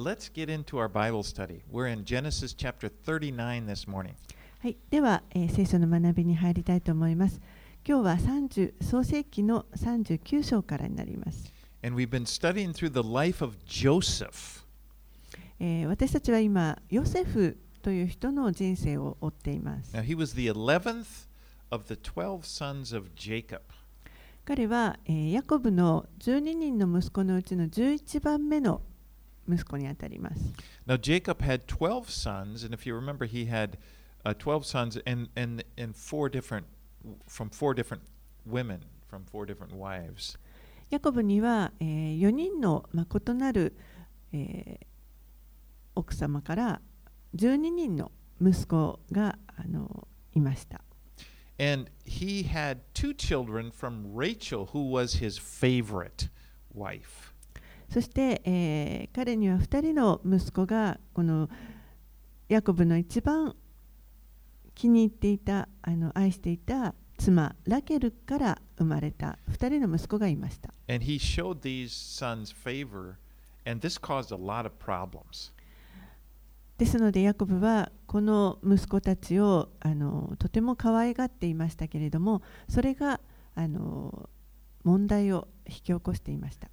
[0.00, 1.62] let's get into our Bible study.
[1.70, 4.14] We're in Genesis chapter 39 this morning.
[4.62, 7.40] はい、では、えー聖書の学びに入りたいと思います。
[7.86, 11.52] 今日は30創世記の39章からになります。
[11.82, 14.64] And we've been studying through the life of Joseph.
[15.58, 19.94] えー私たちは今、ヨセフという人の人生を追っています。
[19.94, 21.28] Now, he was the 11th
[21.70, 23.60] of the 12 sons of Jacob.
[24.46, 28.80] 彼は、えーヤコブの12人の息子のうちの11番目の
[29.50, 30.52] 息子にあたります。
[30.86, 33.78] Now, Jacob had 12 sons, and if you remember, he had
[34.24, 36.64] uh, 12 sons and, and, and four different,
[37.26, 38.02] from four different
[38.46, 40.38] women, from four different wives.
[40.90, 43.74] ヤコブには、え4人の、まあ、異なる、
[44.32, 44.90] えー
[45.94, 46.80] 奥様から
[47.36, 48.10] 12人の
[48.40, 50.80] 息子があのいました。
[51.58, 56.30] And he had two children from Rachel, who was his favorite
[56.72, 57.29] wife.
[57.90, 61.50] そして、えー彼には2人の息子がこの
[62.48, 63.56] ヤコブの一番
[64.74, 70.72] 気に入っていたあの愛していた妻ラケルから生まれた2人の息子がいました。
[70.88, 73.14] And he showed these sons favor,
[73.66, 75.52] and this caused a lot of problems.
[76.78, 83.20] ですのでヤコブはこの息子たちをあのとても可愛がっていましたけれどもそれが
[83.54, 84.30] あの
[84.82, 86.68] 問題を引き起こしていました。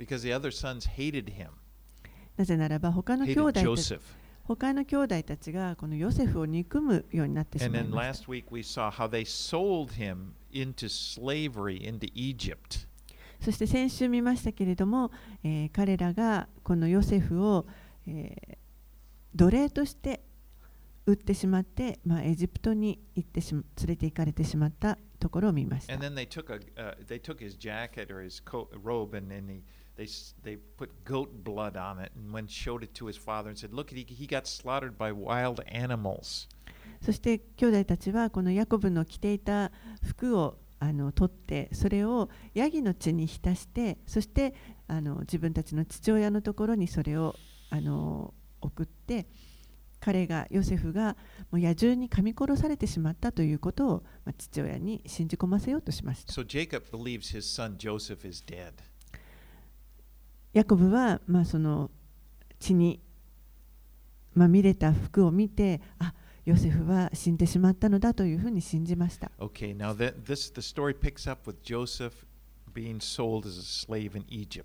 [2.37, 3.99] なぜならば他の兄弟たち.
[4.43, 8.23] 他の兄弟たちがこのヨセフを憎むようになってしまいました。
[13.41, 15.11] そして先週見ましたけれども、
[15.43, 17.65] えー彼らがこのヨセフを、
[18.07, 18.57] えー
[19.35, 20.21] 奴隷として
[21.05, 26.05] 売ってしまって、まあ、エジプトに行ってしま連れて行かれてしまったところを見ました And。
[26.05, 29.63] then they took a uh, they took his jacket or his coat, robe and then he,
[29.95, 30.07] they
[30.43, 33.73] they put goat blood on it and when showed it to his father and said,
[33.73, 36.47] "Look, he, he got slaughtered by wild animals."
[37.01, 39.71] そして兄弟たちはこのヤコブの着ていた
[40.03, 44.53] 服をあの取ってそれをヤギの血に浸してそして
[44.87, 47.35] あの自分たちの父親のところにそれを
[47.69, 49.27] あの送って
[49.99, 51.15] 彼がヨセフが
[51.51, 56.33] もう野獣に噛み殺されてしまったということを、まあ、父親に信じ込ませようとしました。
[56.33, 58.73] So Jacob believes his son Joseph is dead.
[60.53, 61.91] ヤコブは、まあ、その
[62.59, 63.01] 血に
[64.33, 66.13] まみれた服を見てあ
[66.45, 69.31] ヨセフは死んでしまったのだというふうに信じました。
[69.39, 72.25] Okay, now that this the story picks up with Joseph
[72.73, 74.63] being sold as a slave in Egypt.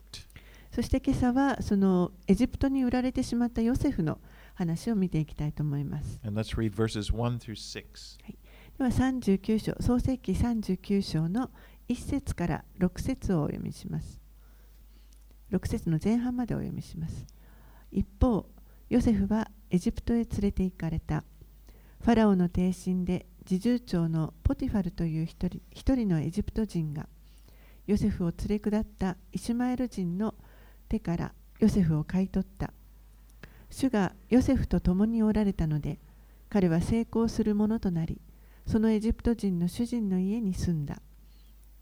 [0.71, 4.19] そして今朝はそのエジプトに売られてしまったヨセフの
[4.63, 6.21] 話を見ていきたいと思います。
[6.25, 8.19] And let's read verses 1 through 6.
[8.79, 11.51] では39章、創世記39章の
[11.89, 14.21] 1節から6節をお読みします。
[15.51, 17.27] 6節の前半までお読みします。
[17.91, 18.47] 一方、
[18.89, 21.25] ヨセフはエジプトへ連れて行かれた。
[22.01, 27.09] ファラオの帝臣で侍従長のポティファルという一人一人のエジプト人が
[27.87, 30.35] ヨセフを連れ下ったイシュマエル人の
[30.89, 32.73] 手からヨセフを買い取った。
[33.73, 35.99] 主がヨセフと共におられたので
[36.51, 38.21] 彼は成功するものとなり
[38.67, 41.01] そのエジプト人の主人の家に住んだ。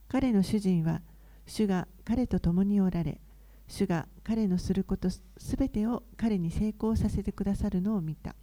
[0.09, 1.03] 彼の主人は
[1.47, 3.21] 主が彼と共におられ
[3.69, 5.23] 主が彼のすることす
[5.59, 8.35] べてを彼に成功させてくださるのを見た。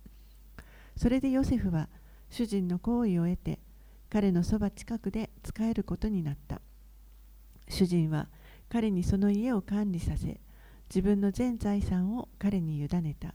[0.97, 1.87] それでヨセフは
[2.29, 3.59] 主人の好意を得て
[4.09, 6.61] 彼のそば近くで仕えることになった。
[7.69, 8.27] 主人は
[8.69, 10.39] 彼にその家を管理させ
[10.89, 13.33] 自分の全財産を彼に委ねた。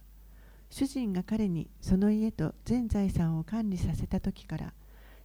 [0.70, 4.72] 主人が彼にその家と全財産を管理させた時から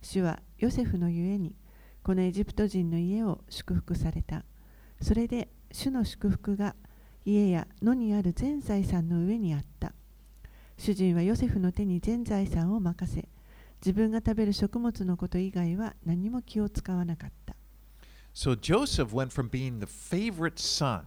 [0.02, 1.56] 主はヨセフのゆえに
[2.04, 4.44] このエジプト人の家を祝福された。
[5.02, 6.76] それで主の祝福が
[7.24, 9.94] 家や野にある全財産の上にあった。
[10.78, 13.28] 主人はヨセフの手に全財産を任せ
[13.82, 17.56] 自分が食べる食物のこと以外は何も気を使わなかった。
[18.34, 21.04] So Joseph went from being the favorite son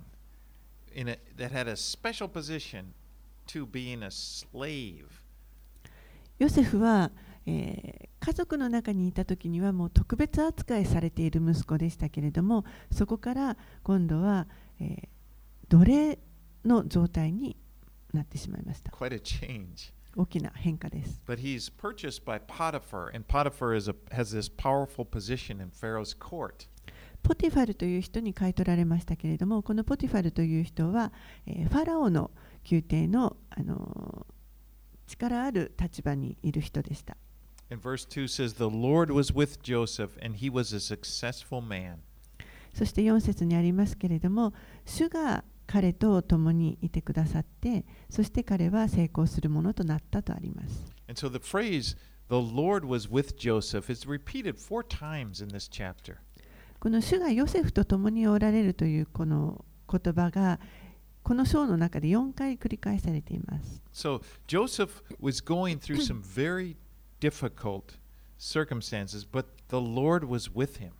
[0.94, 2.92] in a, that had a special position
[3.48, 5.06] to being a slave.
[6.38, 7.10] ヨセフは、
[7.46, 14.46] えー家族の中にいた時にはもう特別扱いされている息子でしたけれどもそこから今度は、
[14.78, 15.08] えー
[15.70, 16.18] 奴隷
[16.64, 17.56] の状態に
[18.12, 19.92] なってしまいました Quite a change.
[20.16, 25.70] 大きな変化です But he's purchased by Potiphar, and Potiphar is a, has this powerful position in
[25.70, 26.66] Pharaoh's court.
[27.22, 31.12] ポティファルという人に買い取られましたけれどもこのポティファルという人は、
[31.46, 32.30] え、ファラオの
[32.68, 34.26] 宮廷の、あの、
[35.06, 37.16] 力ある立場にいる人でした。
[42.74, 44.52] そして4節にありますけれども
[44.84, 50.92] 主が彼と共にいてくださってそして彼は成功するものとなったとあります。
[52.28, 56.18] The Lord was with Joseph is repeated four times in this chapter.
[56.80, 60.58] この主がヨセフと共におられるというこの言葉が
[61.22, 63.82] この章の中で4回繰り返されています。
[63.92, 66.76] So Joseph was going through some very
[67.20, 67.98] difficult
[68.38, 70.92] circumstances, but the Lord was with him.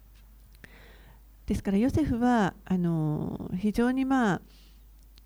[1.47, 4.43] ですからヨセフはあの非常にまあ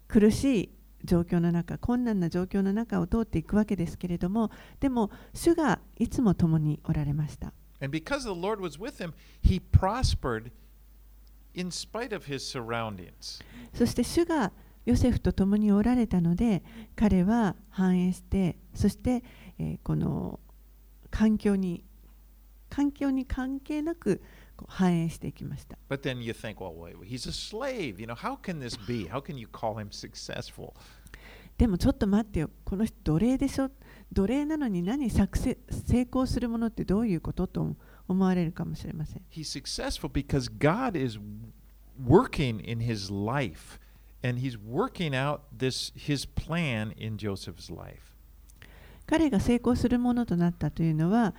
[0.06, 0.70] 苦しい
[1.02, 7.52] 状況の中困難な状況の中を通っていくわけですけれどもでも主がいつも共におられました。
[7.84, 10.50] And because the Lord was with him, he prospered
[11.54, 13.42] in spite of his surroundings.
[13.75, 14.52] そして主が
[14.86, 16.62] ヨセフと共におられたので
[16.96, 19.22] 彼は繁栄してそして、
[19.58, 20.40] えーこの
[21.10, 21.84] 環境に
[22.70, 24.20] 環境に関係なく
[24.66, 25.76] 繁栄していきました。
[25.88, 28.00] But then you think, well, wait, he's a slave.
[28.00, 29.08] You know, how can this be?
[29.08, 30.72] How can you call him successful?
[31.56, 33.70] でもちょっと待ってよ、この人奴隷でしょ
[34.14, 37.76] 奴隷なのに何作成成功するものってどういうことと
[38.06, 39.22] 思われるかもしれません。
[39.31, 41.19] He's successful because God is
[42.02, 43.81] working in his life
[44.22, 48.14] and he's working out this his plan in Joseph's life.
[49.06, 51.34] 彼が成功するものとなったというのは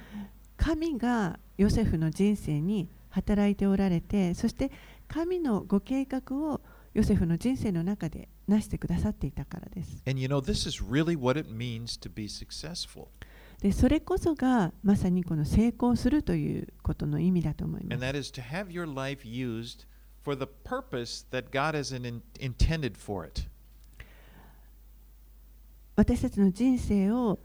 [0.58, 4.72] 神がヨセフの人生に働いておられてそして
[5.08, 6.62] 神のご計画を
[6.94, 10.02] ヨセフの人生の中で成してくださっていたからです。
[10.08, 13.08] And you know, this is really what it means to be successful.
[13.62, 18.12] でそれこそがまさにこの成功するということの意味だと思いま And す。
[18.12, 19.86] that is to have your life used
[20.24, 23.48] for the purpose that God has in, intended for it.
[25.96, 27.40] 私たちの人生を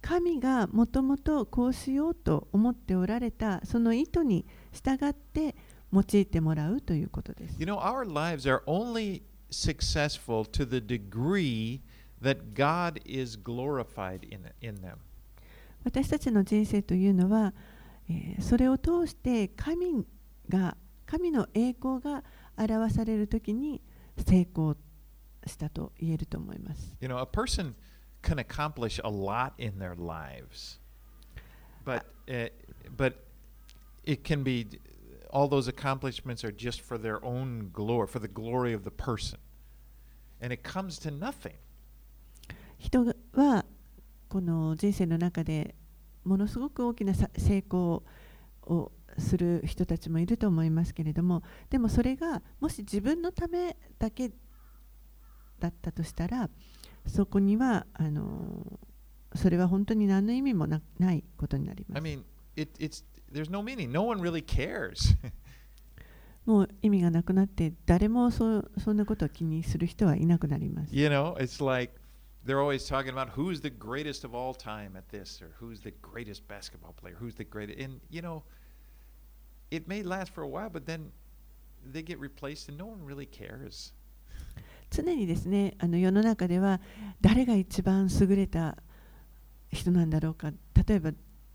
[0.00, 5.54] 神がもともとこうしようと思っておられたその意図に従って
[5.92, 7.56] 用いてもらうということです。
[7.58, 11.81] You know, our lives are only successful to the degree
[12.21, 14.97] that God is glorified in, in them.
[15.83, 17.53] 私たちの人生というのは、
[18.09, 20.05] えーそれを通して神
[20.49, 22.23] が神の栄光が
[22.57, 23.81] 表されるときに
[24.17, 24.75] 成功
[25.45, 26.95] したと言えると思います。
[26.99, 27.75] You know, a person
[28.21, 30.79] can accomplish a lot in their lives,
[31.85, 32.49] but uh,
[32.95, 33.15] but
[34.03, 34.67] it can be
[35.32, 39.38] all those accomplishments are just for their own glory, for the glory of the person,
[40.40, 41.54] and it comes to nothing.
[42.78, 43.04] 人
[43.34, 43.64] は
[44.28, 45.74] この人生の中で
[46.24, 48.04] ものすごく大きなさ成功
[48.62, 54.30] をする人たちもいると思いますけれどもでもそれがもし自分のためだけ
[55.58, 56.48] だったとしたら
[57.06, 58.78] そこにはあの
[59.34, 62.04] それは本当に何の意味もなないことになりま I す。
[62.04, 62.24] mean,
[62.56, 63.91] it, it's there's no meaning.
[63.91, 65.15] No one really cares.
[66.45, 70.95] もう意味がなくなって誰もそうそんなことを気にする人はいなくなります。
[70.95, 71.93] you know, it's like
[72.45, 75.93] they're always talking about who's the greatest of all time at this, or who's the
[76.01, 77.83] greatest basketball player, who's the greatest.
[77.83, 78.43] And you know,
[79.71, 81.11] it may last for a while, but then
[81.83, 83.93] they get replaced, and no one really cares.
[84.91, 86.79] 常にですねあの世の中では
[87.19, 88.77] 誰が一番優れた
[89.71, 90.51] 人なんだろうか
[90.87, 91.11] 例えば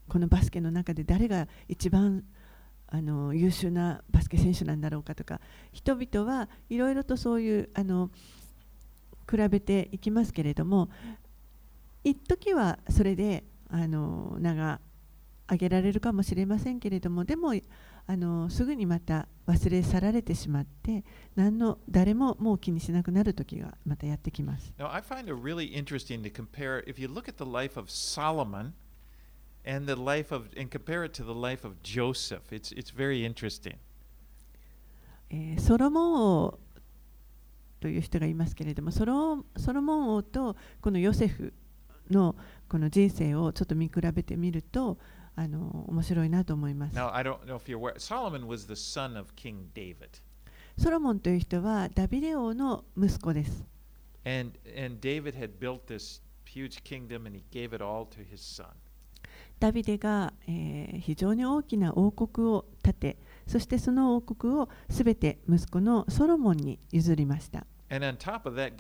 [0.08, 2.24] このバスケの中で誰が一番
[2.88, 5.42] あの優秀なバスケ選手なんだろうかとか
[5.72, 8.12] 人々はいろいろとそういうあの
[9.30, 10.90] 比べていきますけれども
[12.04, 14.80] 一時はそれであの名が
[15.48, 17.54] 挙げられるかもしれませんけれどもでも
[18.08, 21.04] あのすぐにまた忘れ去られてしまって
[21.36, 24.74] 何の誰ももう気にしなくなる時がまたやってきます。
[24.78, 28.74] Now, I find it really interesting to compare if you look at the life of Solomon
[29.65, 32.53] and the life of and compare it to the life of Joseph.
[32.53, 33.77] It's it's very interesting.
[35.31, 36.59] えーソロモン王
[37.81, 41.53] という人がいますけれどもソロソロモン王とこのヨセフ
[42.11, 42.37] の
[42.69, 44.99] この人生をちょっと見比べてみると
[45.37, 46.97] あの面白いなと思います。
[46.97, 47.95] Now, I don't know if you're aware.
[47.99, 50.21] Solomon was the son of King David,
[50.77, 53.65] ソロモンという人はダビデ王の息子です。
[54.25, 58.41] and and David had built this huge kingdom, and he gave it all to his
[58.41, 58.67] son.
[59.60, 67.66] ダビデが、えー、非常に大きな王国を建て、そしてその王国をすべて息子のソロモンに譲りました。
[67.90, 68.74] That,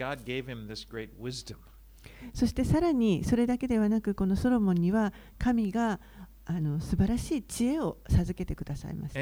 [2.34, 6.00] そしてさらにそれだけではなく、このソロモンには神が
[6.46, 9.20] あの素晴らしい知恵を授けてくださいました。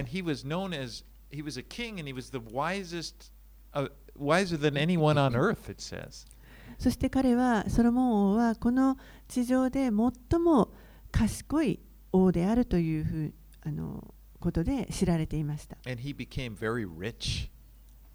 [6.80, 9.92] そして彼は、ソロモン王はこの地上で最
[10.40, 10.74] も
[11.14, 11.80] 賢い
[12.12, 15.78] 王であるというふうあのことで知られていました。
[15.90, 17.50] And he became very rich.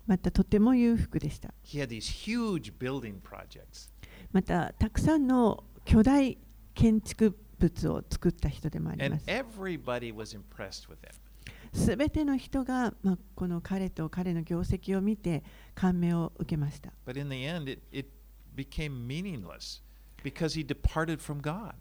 [0.07, 1.55] またとても裕福でした。
[1.65, 3.91] He had these huge building projects.
[4.33, 6.37] またたくさんの巨大
[6.75, 9.27] 建築物を作った人でもあり And ます。
[9.27, 11.15] everybody was impressed with him.
[11.73, 16.93] すべての人が、まあ、この彼と彼の業績を見て感銘を受けました。
[17.07, 18.09] But in the end, it, it
[18.57, 19.83] became meaningless
[20.25, 21.75] because he departed from God.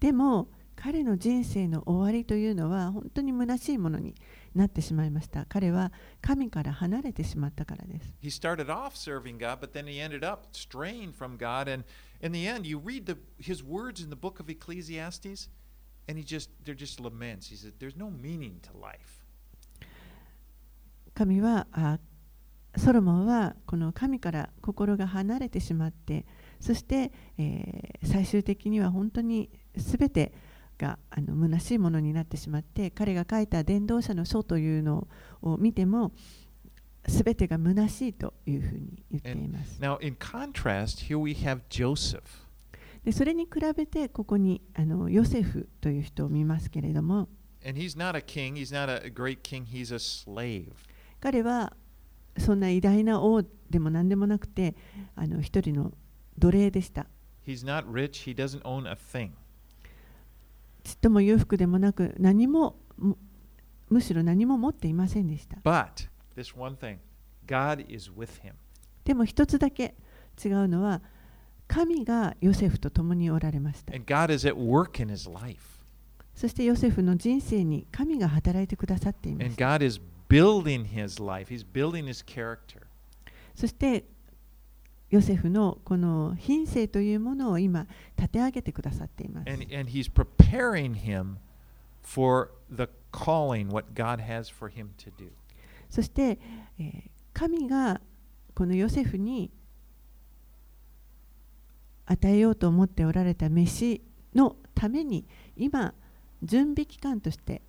[0.00, 4.14] でも彼の人生の終わりというのは本当に虚しいものに
[4.54, 5.46] なってしまいました。
[5.46, 8.14] 彼は神から離れてしまったからです。
[8.22, 11.72] He started off serving God, but then he ended up straying from God.
[11.72, 11.84] And
[12.20, 15.48] in the end, you read the, his words in the book of Ecclesiastes,
[16.08, 17.48] and he just they're just laments.
[17.48, 19.24] He said, "There's no meaning to life."
[21.14, 22.00] 神はあ
[22.76, 26.26] ソロモンはこの神から心が離れてしまって
[26.58, 30.32] そして、えー最終的には本当に全て
[30.78, 35.06] があの虚しいものになってしまって彼が書いた伝道者の書というの
[35.42, 36.12] を見ても
[37.06, 39.80] 全てが虚しいというふうに言っています。
[39.80, 42.22] Now, in contrast, here we have Joseph.
[43.04, 47.28] でそれに比べてここにあのヨセフという人を見ますけれども
[47.66, 50.72] And he's not a king, he's not a great king, he's a slave.
[51.20, 51.74] 彼は
[52.38, 54.74] そんな偉大な王でも何でもなくて
[55.14, 55.92] あの一人の
[56.38, 57.06] 奴隷でした。
[57.46, 59.32] He's not rich, he doesn't own a thing.
[60.84, 63.16] ちっとも裕福でもなく何もむ
[63.90, 65.56] むしろ何も持っていませんでした。
[65.58, 66.98] But this one thing
[67.46, 68.52] God is with him.
[69.04, 69.94] でも一つだけ
[70.42, 71.02] 違うのは
[71.66, 73.94] 神がヨセフと共におられました。
[73.94, 75.60] And God is at work in his life.
[76.34, 79.60] そしてヨセフの人生に神が働いてくださっていま And す。
[79.60, 82.82] God is building his life, he's building his character.
[83.54, 84.04] そして
[85.14, 89.50] ヨセフのこの品性というものを今立て上げてくださっています。
[89.50, 91.36] And, and he's preparing him
[92.02, 95.30] for the calling, what God has for him to do.
[95.88, 96.38] そして、
[96.78, 98.00] えー神が
[98.54, 99.50] このヨセフに
[102.06, 104.00] 与えようと思っておられた飯
[104.34, 105.94] のために今
[106.42, 107.60] 準備期間として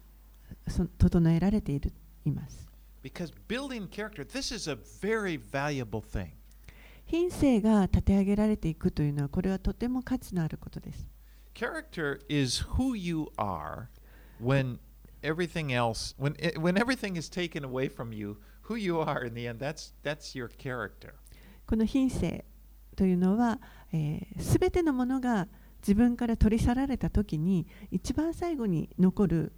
[0.68, 1.92] そ整えられている
[2.26, 2.70] います。
[3.04, 6.32] Because building character, this is a very valuable thing.
[7.06, 11.08] 品性が立て上げられていくというのはこれはとても価値のあることです。
[11.54, 13.88] Character is who you are
[14.42, 14.80] when
[15.22, 19.48] everything else, when, when everything is taken away from you, who you are in the
[19.48, 21.14] end, that's, that's your character.
[21.66, 22.46] この品性
[22.96, 23.60] というのは
[23.92, 25.48] すべ、えー全てのものが
[25.82, 29.54] 自分から取り去られた時に一番最後に残る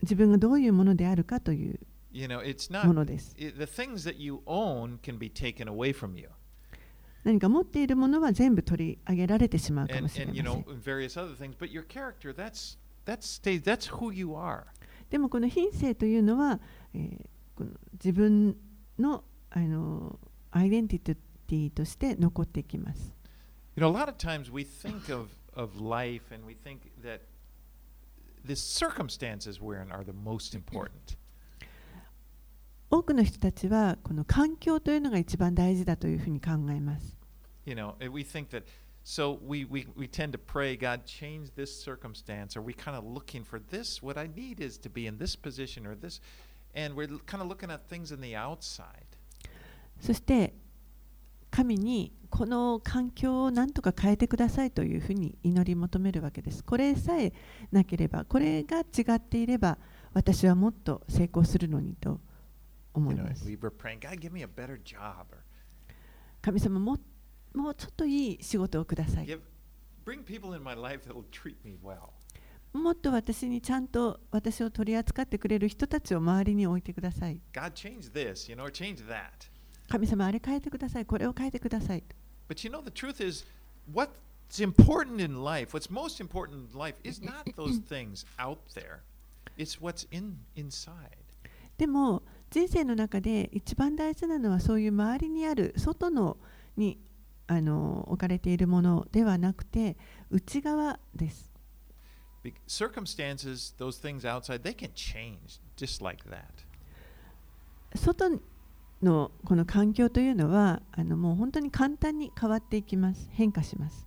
[0.00, 1.78] 自分がどういうものであるかという
[2.12, 3.36] know, ものです。
[3.38, 6.30] i the things that you own can be taken away from you.
[7.28, 10.38] 何か持っているものは全部取り上げられてしまうかもしれませ。
[15.10, 16.58] でもこの品性というのは、
[16.94, 18.56] えー、この自分
[18.98, 20.18] の,あの
[20.52, 23.14] アイデンティティとして残っていきます。
[32.90, 37.17] 多くの人たちはこの環境というのが一番大事だというふうに考えます。
[37.68, 38.62] You know, we think that,
[39.04, 43.04] so we, we, we tend to pray, God, change this circumstance, or we kind of
[43.04, 44.02] looking for this.
[44.02, 46.18] What I need is to be in this position or this.
[46.74, 49.04] And we're kind of looking at things in the outside.
[50.00, 50.54] そして
[51.50, 56.64] 神にこの環境を何とか変えてくださいというふうに祈り求めるわけです。
[56.64, 57.34] これさえ
[57.70, 59.76] なければ、これが違っていれば、
[60.14, 62.18] 私はもっと成功するのにと
[62.94, 63.44] 思います。
[66.40, 66.98] 神様も、
[67.54, 69.26] もうちょっといい仕事をください。
[72.72, 77.40] もっと私にちゃんと私を取り扱ってくれる人たちを周りに置いてください。
[79.88, 81.06] 神様、あれ変えてください。
[81.06, 82.04] これを変えてください。
[91.76, 96.38] でも、人生の中で一番大事なのはそういう周りにある外の
[96.76, 96.98] に
[97.48, 99.96] あの置かれているものではなくて
[100.30, 101.50] 内側です。
[107.96, 108.40] 外
[109.02, 113.28] のこの環境というのはあのもう本当に簡単に変わっていきます。
[113.32, 114.06] 変化します。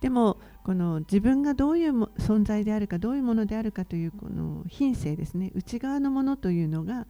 [0.00, 7.06] でも、この自分がどういうも存在であるか、どういうものであるかというこの品性ですね、内側のものというのが、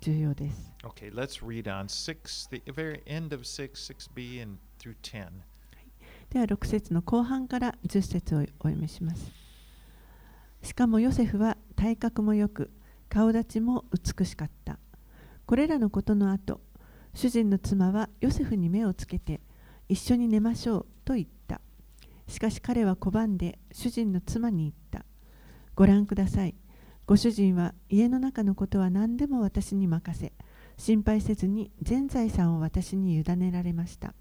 [0.00, 0.72] 重要です。
[0.82, 5.28] Okay, let's read on six, the very end of six, six B and through ten.
[6.30, 9.30] では6節の後半から10節をお読みします。
[10.62, 12.70] しかもヨセフは体格もよく、
[13.10, 14.78] 顔立ちも美しかった
[15.44, 16.60] これらのことの後
[17.12, 19.40] 主人の妻はヨセフに目をつけて
[19.88, 21.60] 一緒に寝ましょうと言った
[22.28, 25.04] しかし彼は拒んで主人の妻に言った
[25.74, 26.54] ご覧ください
[27.10, 30.32] ご主人は家の中のことは何でも私に任せ
[30.76, 34.14] 心配せずに全財産を私に委ねられました。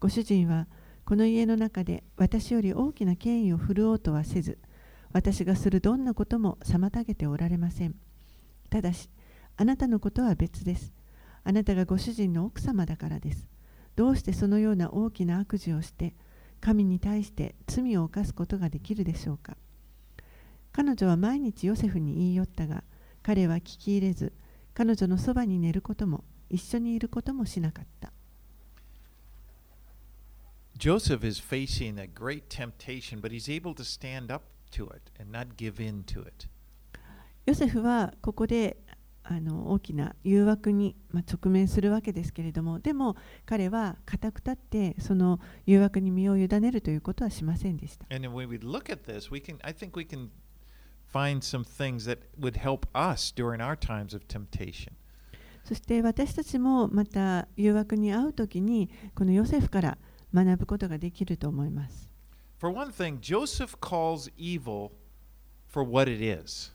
[0.00, 0.68] ご主人は
[1.04, 4.56] この家の中で私より大きな権威を振るおうとはせず
[5.12, 7.94] 私がするどんなことも妨げておられません。
[8.70, 9.10] ただし
[9.58, 10.94] あなたのことは別です。
[11.44, 13.46] あなたがご主人の奥様だからです。
[13.96, 16.14] どうしてそのような大きな悪事をして
[16.62, 19.58] 神に対して罪を犯すことができるでしょうか。
[20.78, 22.84] 彼女は毎日ヨセフに言い寄ったが
[23.24, 24.32] 彼は聞き入れず
[24.74, 28.12] 彼女のそばに寝ることも一緒にいることもしなかった
[30.78, 35.36] Joseph is facing a great temptation, but he's able to stand up to it and
[35.36, 36.48] not give in to it.
[37.44, 38.76] ヨセフはここで
[39.24, 43.16] あの大きな誘惑に、まあ、直面するわけですけれどもでも
[43.46, 50.28] 彼は固く立ってその誘惑に身を委ねるということはしませんでした And when we look at this, we can I think we can
[51.12, 54.92] find some things that would help us during our times of temptation.
[55.64, 59.98] そして私たちもまた誘惑に遭うときにこのヨセフから
[60.32, 62.08] 学ぶことができると思います
[62.58, 64.90] For one thing, Joseph calls evil
[65.68, 66.72] for what it is.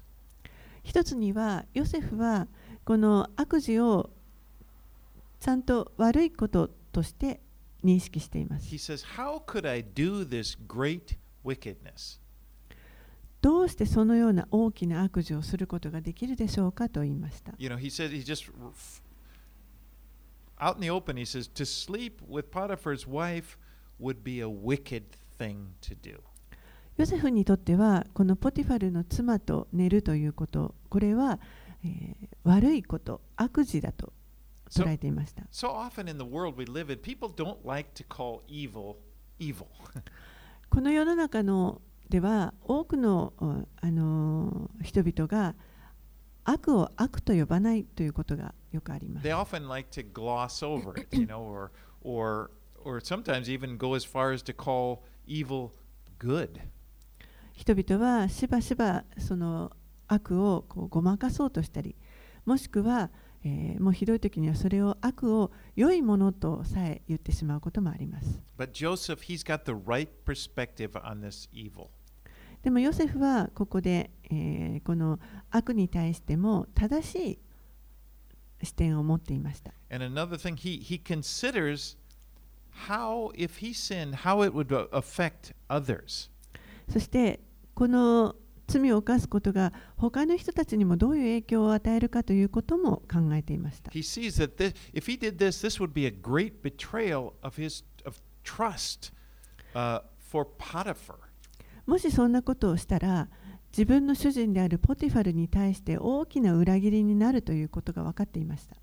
[0.84, 2.48] 一つにはヨセフは
[2.86, 4.12] この悪事を
[5.40, 7.42] ちゃんと悪いこととして
[7.84, 12.20] 認識しています He says, How could I do this great wickedness?
[13.44, 18.50] どうしてそのような大きな悪事をすることができるでしょうかと言いました You know, he said, he just
[20.58, 23.58] out in the open, he says, to sleep with Potiphar's wife
[24.00, 25.04] would be a wicked
[25.38, 26.22] thing to do.
[26.96, 31.40] ヨセフにとってはこのポティファルの妻と寝るということこれは、
[31.84, 34.14] えー悪いこと悪事だと
[34.70, 38.96] 捉えていました So often in the world we live in, people don't like to call evil
[39.40, 39.66] evil.
[40.70, 41.82] この世の中の
[42.14, 45.56] では多くのおあのー人々が
[46.44, 51.72] 悪を悪と呼ばないということがよくあります they often like to gloss over it, you know, or
[52.04, 52.52] or
[52.86, 55.72] or sometimes even go as far as to call evil
[56.20, 56.62] good.
[57.54, 59.72] 人々はしばしばその
[60.08, 61.96] 悪をこうごまかそうとしたり
[62.46, 63.10] もしくは、
[63.44, 71.88] えーもうひどい時にはそれを悪を良いものとさえ言ってしまうこともあります But Joseph, he's got the right perspective on this evil.
[72.64, 75.20] でもヨセフはここで、え、この
[75.52, 79.74] 悪に対しても正しい視点を持っていました。
[86.90, 87.42] そして
[87.74, 88.36] この
[88.68, 93.92] 罪を犯すことが他の人たちにもどういう影響を与えるかということも考えていました。
[101.86, 103.30] もしそんなことをしたら
[103.72, 108.76] 自分の主人であるポティファルに対して大きな裏切りになるということが分かっていました.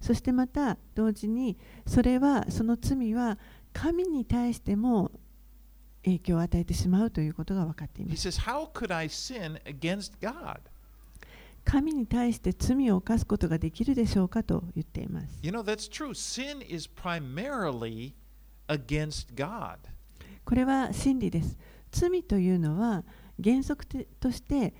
[0.00, 3.38] そしてまた同時にそれはその罪は
[3.72, 5.10] 神に対しても
[6.04, 8.28] 影響を与えてしまうということが分かっています
[11.64, 16.10] 神に対して罪を犯すことができるでしょうかと言っています You know, that's true.
[16.10, 18.14] Sin is primarily
[18.68, 19.78] against God.
[20.44, 21.56] これは真理です
[21.90, 23.04] 罪というのは
[23.42, 24.74] 原則として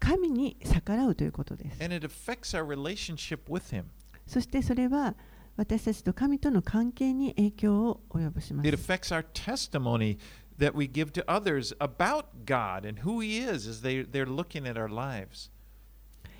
[0.00, 3.84] 神に逆らうということです And it affects our relationship with Him.
[4.26, 5.14] そしてそれは
[5.56, 10.18] 私たちと神との関係に影響を及ぼします It affects our testimony
[10.58, 14.66] that we give to others about God and who He is as they, they're looking
[14.68, 15.50] at our lives.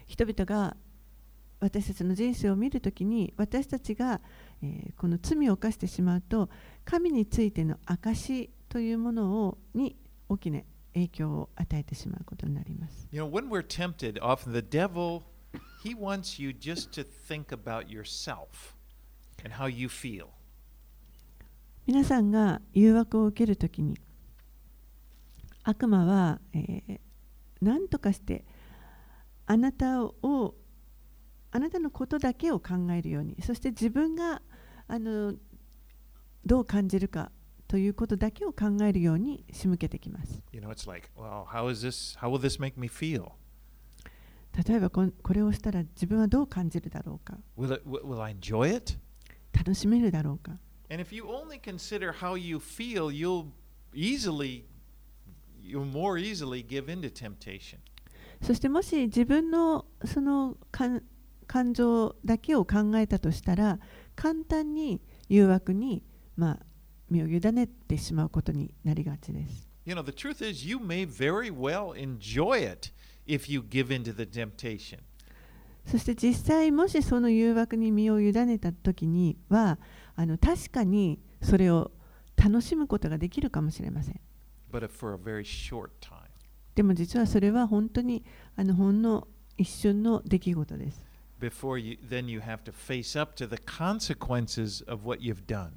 [0.09, 0.77] 人々が
[1.61, 4.21] 私たちの人生を見るときに私たちが、
[4.63, 6.49] えーこの罪を犯してしまうと
[6.85, 9.97] 神についての証というものをに
[10.29, 10.61] 大きな
[10.95, 13.07] 影響を与えてしまうことになります。
[13.13, 15.23] You know, when we're tempted, often the devil,
[15.85, 18.75] he wants you just to think about yourself
[19.45, 20.29] and how you feel.
[21.87, 23.99] 皆さんが誘惑を受けるときに
[25.63, 27.01] 悪魔は、えー
[27.61, 28.45] 何とかして
[29.51, 30.55] あなたを
[31.51, 34.43] あなたのことだけを考えるようにそして自分が
[34.87, 35.35] あの
[36.45, 37.33] どう感じるか
[37.67, 40.43] ということだけを考えるように仕向けてきます。
[40.53, 42.19] You know, it's like, well, how is this?
[42.19, 43.31] How will this make me feel?
[44.67, 48.99] 例えばこれをしたら自分はどう感じるだろうか Will, it, will I enjoy it?
[49.53, 50.59] 楽しめるだろうか
[50.91, 53.47] And if you only consider how you feel, you'll
[53.95, 54.65] easily
[55.63, 57.79] you'll more easily give in to temptation.
[58.43, 61.03] そしてもし自分のその感
[61.47, 63.79] 感情だけを考えたとしたら
[64.15, 66.05] 簡単に誘惑に、
[66.37, 66.59] まあ、
[67.11, 69.69] 身を委ねてしまうことになりがちです。
[69.87, 72.93] You know, the truth is, you may very well enjoy it
[73.27, 74.99] if you give in to the temptation.
[75.87, 79.79] そして実際もしその誘惑に身を委ねた時には
[80.15, 81.93] あの確かにそれを
[82.37, 84.21] 楽しむことができるかもしれません。
[84.71, 86.18] but for a very short time.
[86.79, 88.23] でも実はそれは本当に
[88.55, 91.05] あのほんの一瞬の出来事です。
[91.41, 95.71] Before you, then you have to face up to the consequences of what you've done.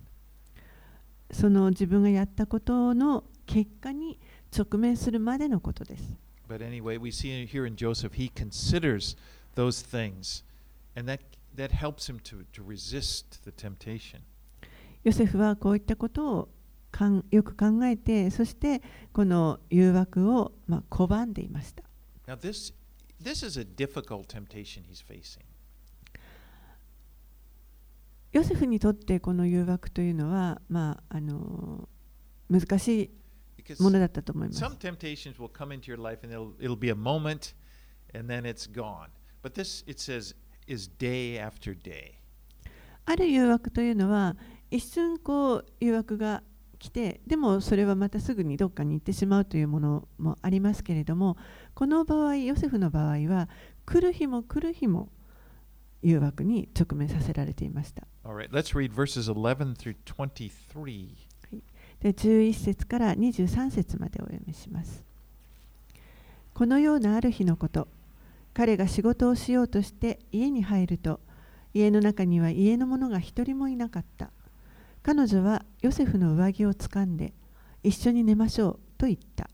[1.31, 4.19] その自分がやったことの結果に
[4.55, 6.03] 直面するまでのことです。
[6.47, 9.17] But anyway, we see here in Joseph, he considers
[9.55, 10.43] those things,
[10.95, 11.21] and that
[11.55, 14.19] that helps him to, to resist the temptation.
[15.03, 16.49] ヨセフはこういったことを
[16.91, 18.82] かんよく考えて、そして
[19.13, 21.84] この誘惑を、まあ、拒んでいました。
[22.27, 22.73] Now this
[23.21, 25.41] this is a difficult temptation he's facing.
[28.32, 31.89] ヨセフにとってこの誘惑というのは、まあ、あの
[32.49, 33.12] 難し
[33.77, 34.63] いものだったと思います。
[34.63, 37.54] some temptations will come into your life and it'll, it'll be a moment
[38.13, 39.10] and then it's gone.
[39.43, 40.34] But this, it says,
[40.67, 42.13] is day after day.
[43.06, 44.38] ある誘惑というのは
[44.69, 46.43] 一瞬こう誘惑が
[46.82, 51.38] 来てでもそれはまたすぐにどっかに行ってしまうというものもありますけれども
[51.76, 53.50] この場合ヨセフの場合は
[53.86, 55.10] 来る日も来る日も
[56.02, 58.08] 誘惑に直面させられていました。
[58.26, 61.10] All right, let's read verses 11 through 23.
[62.00, 65.06] で11節から23節までお読みします。
[66.56, 67.88] このようなある日のこと
[68.56, 71.20] 彼が仕事をしようとして家に入ると
[71.76, 74.32] 家の中には家の者が一人もいなかった
[75.03, 77.33] 彼女はヨセフの上着をつかんで
[77.81, 79.49] 一緒に寝ましょうと言った。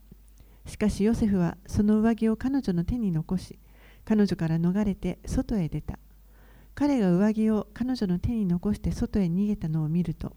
[0.65, 3.57] しかしヨセフはその上着を彼女の手に残し
[4.03, 5.99] 彼女から逃れて外へ出た。
[6.75, 10.33] 彼が上着を彼女の手に残して外へ逃げたのを見ると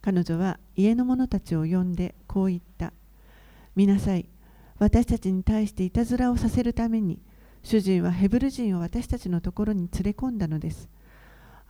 [0.00, 2.92] 彼女は家の者たちを呼んでこう言った。
[3.76, 4.26] 見なさい。
[4.78, 7.20] 私たちに対していたずらをさせるために
[7.62, 10.88] 主人はヘブル人を私たちのところに連れ込んだのです。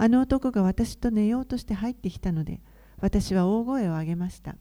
[0.03, 2.63] あの男が私と寝ようとして入ってきたので
[3.03, 4.57] 私は大声を上げました。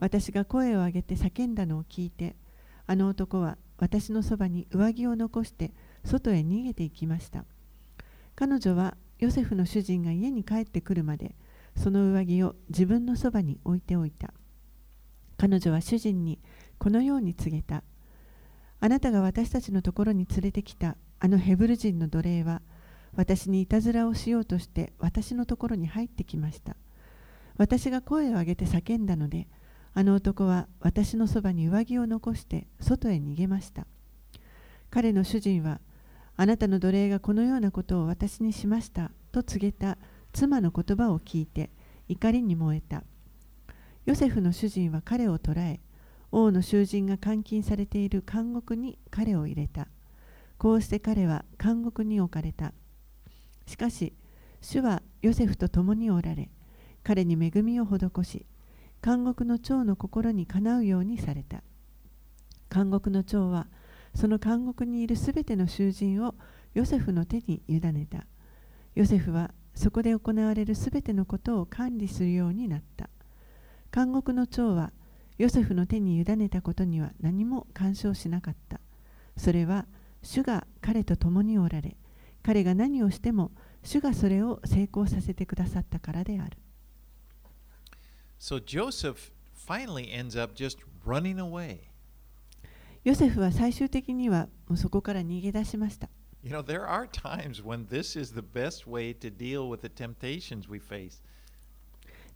[0.00, 2.34] 私が声を上げて叫んだのを聞いて
[2.88, 5.70] あの男は私のそばに上着を残して
[6.04, 7.44] 外へ逃げていきました。
[8.34, 11.36] 彼女はヨセフの主人が家に帰ってくるまで
[11.76, 14.34] その上着を自分のそばに置いておいた。
[15.36, 16.40] 彼女は主人に
[16.78, 17.84] このように告げた。
[18.80, 22.60] あなたが私たちのところに連れてきたあのヘブル人の奴隷は
[23.18, 26.76] 私にいたずらをしようとして私のところに入ってきました。
[27.56, 29.48] 私が声を上げて叫んだので
[29.92, 33.88] あの男は私のそばに上着を残して外へ逃げました。
[34.88, 35.80] 彼の主人は
[36.36, 39.98] あなたの奴隷がこのようなことを私にしましたと告げた
[40.32, 41.70] 妻の言葉を聞いて
[42.06, 43.02] 怒りに燃えた。
[44.06, 45.80] ヨセフの主人は彼を捕らえ
[46.30, 49.88] 王の囚人が監禁されている監獄に彼を入れた。
[50.56, 52.72] こうして彼は監獄に置かれた。
[53.68, 54.14] しかし
[54.62, 56.50] 主はヨセフと共におられ
[57.04, 58.46] 彼に恵みを施し
[59.04, 61.62] 監獄の長の心にかなうようにされた。
[62.74, 63.68] 監獄の長は
[64.14, 66.34] その監獄にいるすべての囚人を
[66.74, 68.26] ヨセフの手に委ねた。
[68.94, 73.08] ヨセフはそこで行われるすべてのことを管理するようになった。
[73.94, 74.92] 監獄の長は
[75.36, 78.80] ヨセフの手に委ねたことには何も干渉しなかった。
[79.36, 79.86] それは
[80.22, 81.96] 主が彼と共におられ
[82.48, 83.50] 彼が何をしても
[83.82, 86.56] 主がそれを成功させてくださったからである
[88.40, 91.80] So Joseph finally ends up just running away.
[93.04, 96.08] ヨセフは最終的にはもうそこから逃げ出しました
[96.42, 99.90] You know, there are times when this is the best way to deal with the
[99.90, 101.20] temptations we face.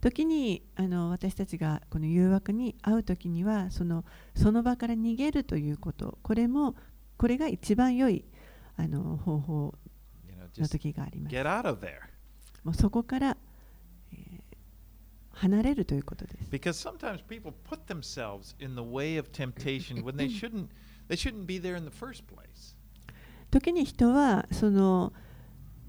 [0.02, 4.04] 時にあの私たちがこの誘惑に遭う時にはその
[4.36, 6.74] その場から逃げるということこれも
[7.16, 8.26] これが一番良い
[8.76, 9.74] あの方法
[10.60, 11.32] の時があります。
[12.64, 13.36] もうそこから、
[14.12, 14.40] えー、
[15.30, 16.50] 離れるということです。
[23.50, 25.12] 時にに人はその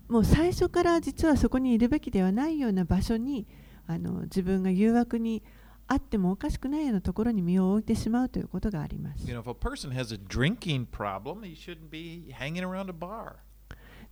[0.10, 3.48] もう最初から実はそこにいるべきではないような場所に
[3.88, 5.44] あの自分が誘惑に
[5.88, 9.26] あってもおかしくないようなところに身を置いてしまうということがあります。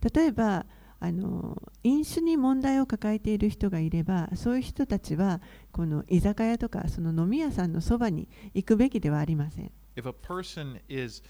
[0.02, 0.66] 例えば
[1.00, 5.40] あの飲酒に問題を抱えている人がいればそういう人たちは
[5.72, 9.72] この居酒屋とかその飲み屋さんのそばに行くべきではありません。
[9.96, 11.22] If a person is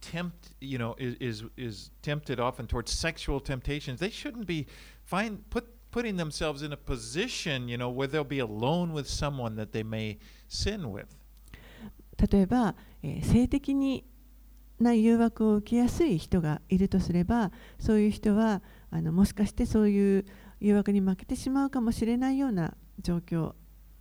[0.00, 4.66] tempt, you know, is is, tempted often towards sexual temptations, they shouldn't be
[5.06, 9.54] find put putting themselves in a position, you know, where they'll be alone with someone
[9.56, 11.06] that they may sin with.
[12.18, 14.04] 例えば、えー性的に
[14.82, 20.24] な誘惑を受けやすい人がいるとすればそういう人はあのもしかしてそういう
[20.60, 23.54] 誘惑に負けてしまうかもしれないような状況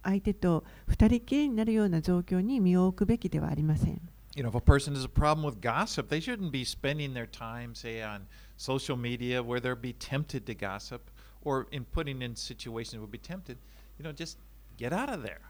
[0.04, 4.02] 相手と二人きりになるような状況に身を置くべきではありません。
[4.36, 7.74] You know, if a person has a problem with gossip, they shouldn't be spending their time,
[7.74, 8.22] say, on
[8.58, 11.02] social media where they'll be tempted to gossip
[11.42, 13.58] or in putting in situations where be tempted.
[13.98, 14.38] You know, just
[14.78, 15.42] get out of there.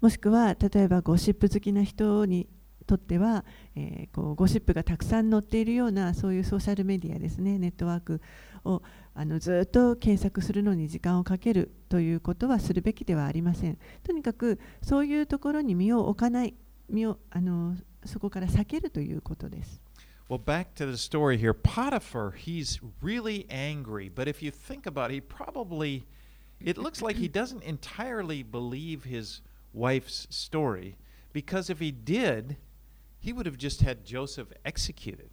[0.00, 2.46] もしくは例えばゴシップ好きな人に
[2.86, 3.44] とっては、
[3.74, 8.20] えーこうゴシップがたくさん載っているようなそういうソーシャルメディアですねネットワーク
[8.64, 8.82] を
[9.14, 16.54] あのずっと検索するのに時間をかけるということはするべきではありませんとにかくそういうところに身を置かない
[16.88, 19.80] 身をあのそこから避けるということです
[20.28, 21.54] Well, back to the story here.
[21.54, 26.02] Potiphar, he's really angry, but if you think about it, he probably,
[26.60, 29.40] it looks like he doesn't entirely believe his
[29.72, 30.96] wife's story
[31.32, 32.56] because if he did,
[33.26, 35.28] he would have just had Joseph executed.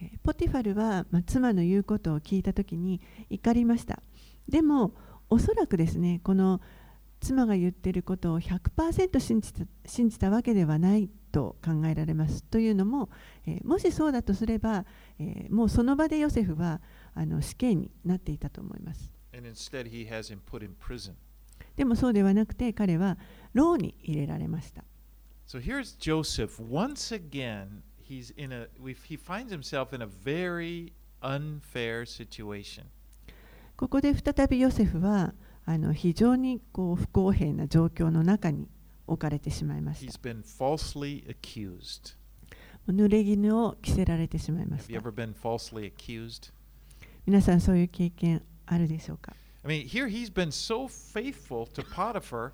[0.00, 4.02] えーポティファルは、まあ、妻の言うことを聞いたときに怒りました
[4.48, 4.92] でも
[5.30, 6.60] おそらくですねこの
[7.20, 13.08] 妻が言っていることを100%信じた信じたわけではないと考えられますというのも、
[13.46, 14.84] えーもしそうだとすれば、
[15.18, 16.80] えーもうその場でヨセフは
[17.14, 19.12] あの死刑になっていたと思います.
[21.76, 23.16] でもそうではなくて彼は
[23.52, 24.84] 牢に入れられました
[25.45, 26.59] So here's Joseph.
[26.59, 32.85] Once again, he's in a, we he finds himself in a very unfair situation.
[33.75, 35.33] ここで再びヨセフは
[35.65, 38.67] あの非常にこう不公平な状況の中に
[39.07, 42.15] 置かれてしまいました He's been falsely accused.
[42.87, 46.51] 濡れ衣を着せられてしまいま Have し you た ever been falsely accused?
[47.25, 52.51] 皆さんそういう経験あるでしょうか I mean, here he's been so faithful to Potiphar,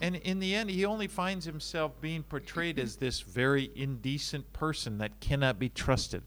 [0.00, 4.98] and in the end, he only finds himself being portrayed as this very indecent person
[4.98, 6.22] that cannot be trusted.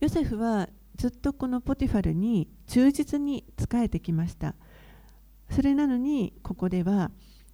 [0.00, 4.54] ヨセフはずっとこのポティファルに忠実に仕えてきました
[5.50, 7.10] それなのにここでは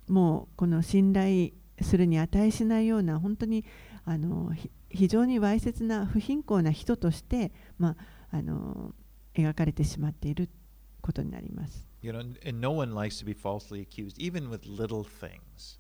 [0.09, 3.65] もうこの信頼するに値しないような本当に
[4.05, 4.53] あの
[4.91, 7.97] 非常にわいせつな不貧困な人として、ま
[8.31, 8.95] あ、あの
[9.35, 10.49] 描かれてしまっている
[11.01, 15.79] ことになります You know, and no one likes to be falsely accused, even with little things.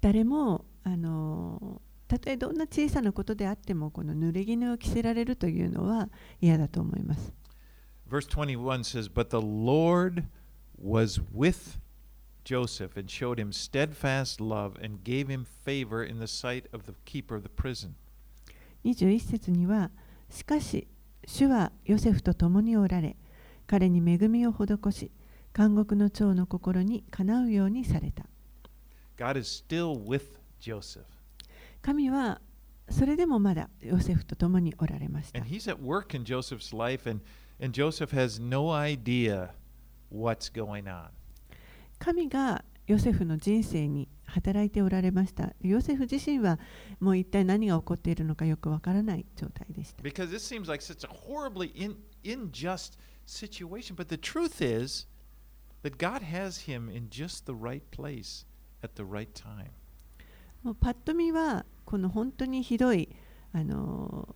[0.00, 6.08] 誰もあのたとえどんな小さなことであってもこの濡れ衣を着せられるというのは
[6.40, 7.32] 嫌だと思います
[8.10, 10.24] Verse 21 says, But the Lord
[10.76, 11.78] was with
[12.44, 16.94] Joseph and showed him steadfast love and gave him favor in the sight of the
[17.04, 17.94] keeper of the prison.
[18.84, 19.92] 21節には
[20.28, 20.88] しかし
[21.24, 23.16] 主はヨセフと共におられ
[23.68, 25.12] 彼に恵みを施し
[25.56, 28.26] 監獄の長の心にかなうようにされた。
[31.80, 32.42] 神は
[32.90, 35.38] それでもまだヨセフと共におられました。
[41.98, 45.54] 神がヨセフの人生に働いておられました。
[45.62, 46.60] ヨセフ自身は
[47.00, 50.02] もう一体何が起こっているのかよくわからない状態でした。
[55.86, 58.44] That God has him in just the right place
[58.82, 59.70] at the right time.
[60.64, 63.08] もうパッと見はこの本当にひどい
[63.52, 64.28] あの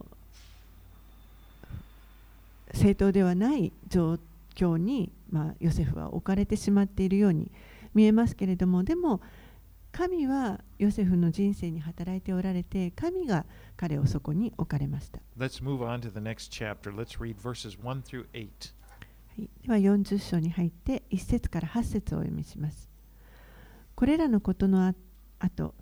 [2.73, 4.17] 正当ではない状
[4.55, 7.51] 況に、まあ、ヨセフは置かれてしまっているように
[7.95, 9.21] 見えますけれどもでも
[9.91, 13.45] 神はヨセフの人生に働いておられて神が
[13.77, 16.95] 彼をそこに置かれました、Let's move on to the next chapter.
[16.95, 18.80] Let's read verses 1 through 8.
[19.63, 22.89] では40章に入って1節から8節をお読みします。
[23.95, 24.95] これらのことのあ
[25.39, 25.75] 後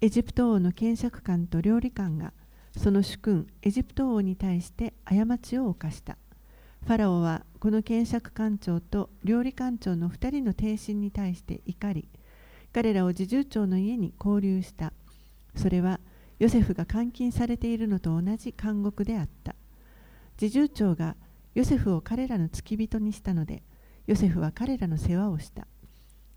[0.00, 2.32] エジプト王の検釈官と料理官が
[2.76, 6.18] その主君エジプト王に対して過ちを犯した。
[6.84, 12.08] ファラオはこの検釈官長と料理官長の2人の帝臣に対して怒り
[12.74, 14.92] 彼らを侍従長の家に拘留した。
[15.54, 16.00] それは
[16.38, 19.54] ヨセフが監禁されているのと同じ監獄であった。
[20.36, 21.16] 侍従長が
[21.54, 23.62] ヨセフを彼らの付き人にしたので
[24.06, 25.66] ヨセフは彼らの世話をした。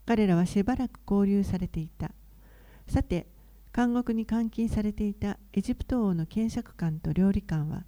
[0.05, 2.11] 彼らはしばらく拘留されていた。
[2.87, 3.27] さて
[3.75, 7.83] 監獄に監禁されていたエジプト王の検釈官と料理官は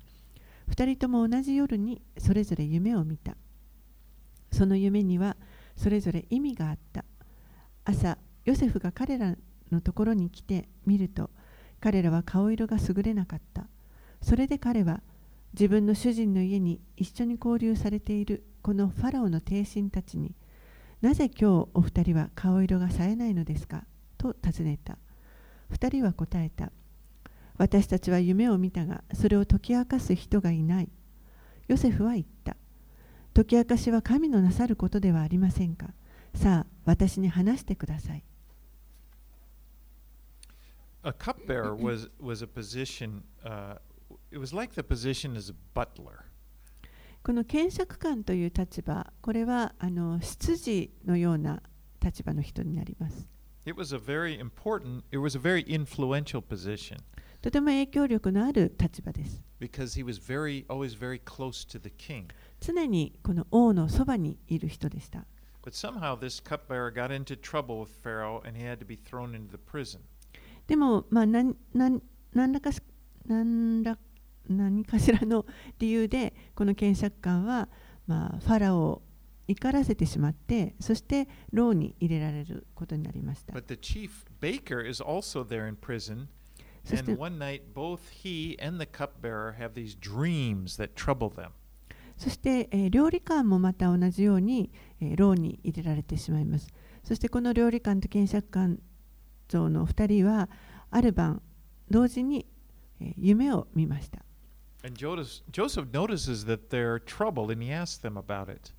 [0.69, 3.37] 2人とも同じ夜にそれぞれ夢を見た。
[4.51, 5.37] その夢には
[5.75, 7.05] それぞれ意味があった。
[7.85, 9.35] 朝ヨセフが彼ら
[9.71, 11.29] のところに来て見ると
[11.79, 13.67] 彼らは顔色が優れなかった。
[14.21, 15.01] それで彼は
[15.53, 20.35] 自分の主人の家に一緒に交流されているこのファラオの帝臣たちに
[21.01, 23.85] なぜ今日お二人は顔色が冴えないのですか？
[24.17, 24.97] と尋ねた。
[25.69, 26.71] 二人は答えた
[27.57, 30.89] 私たちは夢を見たがそれを解き明かす人がいない
[31.67, 32.55] ヨセフは言った
[33.35, 35.87] 解き明かしは神のなさることではありませんか
[36.33, 38.23] さあ私に話してください。
[41.03, 43.21] A cupbearer was was a position.
[43.45, 43.77] Uh,
[44.31, 46.25] like the position as a butler.
[47.21, 51.61] この検釈官という立場これはあの執事のような
[52.01, 53.27] 立場の人になります
[53.65, 55.03] It was a very important.
[55.11, 56.97] It was a very influential position
[57.41, 62.27] とても影響力のある立場です because he was very always very close to the king.
[62.61, 65.25] 常にこの王のそばにいる人でした
[65.61, 69.35] But somehow this cupbearer got into trouble with Pharaoh and he had to be thrown
[69.35, 69.99] into the prison.
[70.67, 72.01] でも、まあ、何何
[72.33, 72.81] 何らかし
[73.25, 73.97] 何ら
[74.49, 75.45] 何かしらの
[75.77, 77.69] 理由でこの検釈官は、
[78.07, 79.01] まあ、ファラオを
[79.47, 86.27] 怒らせてしまってそして牢に入れられることになりました But the chief baker is also there in prison.
[86.83, 91.49] そして And one night, both he and the cupbearer have these dreams that trouble them.
[92.17, 96.67] そして、えー料理官もまた同じように、えー牢に入れられてしまいます
[97.03, 98.79] そしてこの料理官と検釈官
[99.47, 100.49] 長の2人は
[100.91, 101.41] ある晩
[101.89, 102.45] 同時に、
[102.99, 104.19] えー夢を見ました
[104.83, 108.71] And Joseph, Joseph notices that they're troubled and he asks them about it.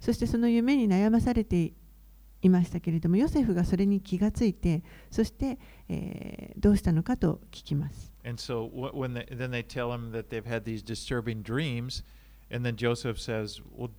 [0.00, 1.72] そしてその夢に悩まされて
[2.40, 8.12] いましたけれども、ヨセフがそれに気がついて、そして、えー、どうしたのかと聞きます。
[8.24, 9.62] So, they,
[11.42, 12.02] dreams,
[12.50, 13.90] says, well,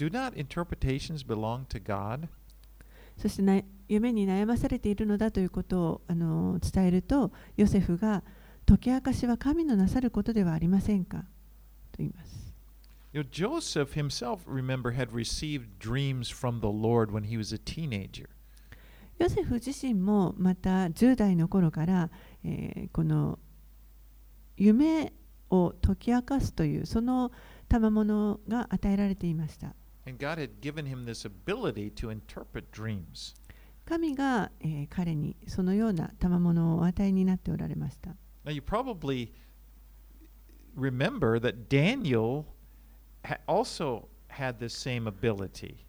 [3.16, 8.24] そして夢に悩まされているのだということをあの伝えると、ヨセフが
[8.66, 11.26] 解き明かしは神のなさることではありませんか？
[11.94, 12.52] と言います
[13.14, 17.60] You know, Joseph himself, remember, had received dreams from the Lord when he was a
[17.60, 18.28] teenager.
[19.20, 22.10] ヨセフ自身もまた10代の頃から、
[22.44, 23.38] えーこの
[24.58, 25.14] 夢
[25.52, 27.32] を解き明かすというその
[27.70, 29.76] 賜物が与えられていました.
[33.86, 38.16] 神が、えー彼にそのような賜物をお与えになっておられました。
[38.46, 39.32] Now, you probably
[40.76, 42.46] remember that Daniel
[43.48, 45.86] also had this same ability.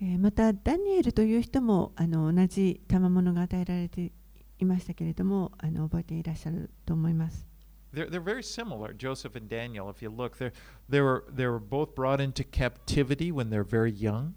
[0.00, 4.12] えーまた、ダニエルという人もあの同じ賜物が与えられて
[4.60, 7.46] いましたけれどもあの、覚えていらっしゃると思います。
[7.92, 9.90] They're, they're very similar, Joseph and Daniel.
[9.90, 10.52] If you look, they're,
[10.88, 14.32] they, were, they were both brought into captivity when they're very young.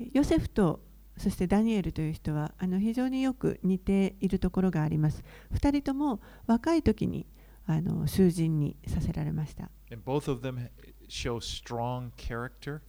[0.00, 0.80] えーヨセフと
[1.18, 5.22] そしてダニエルという人はあの非常によく似ているところがあります。
[5.52, 7.26] 2人とも若い時に
[7.66, 9.70] あの囚人にさせられました。
[9.90, 10.68] And both of them
[11.08, 12.80] show strong character.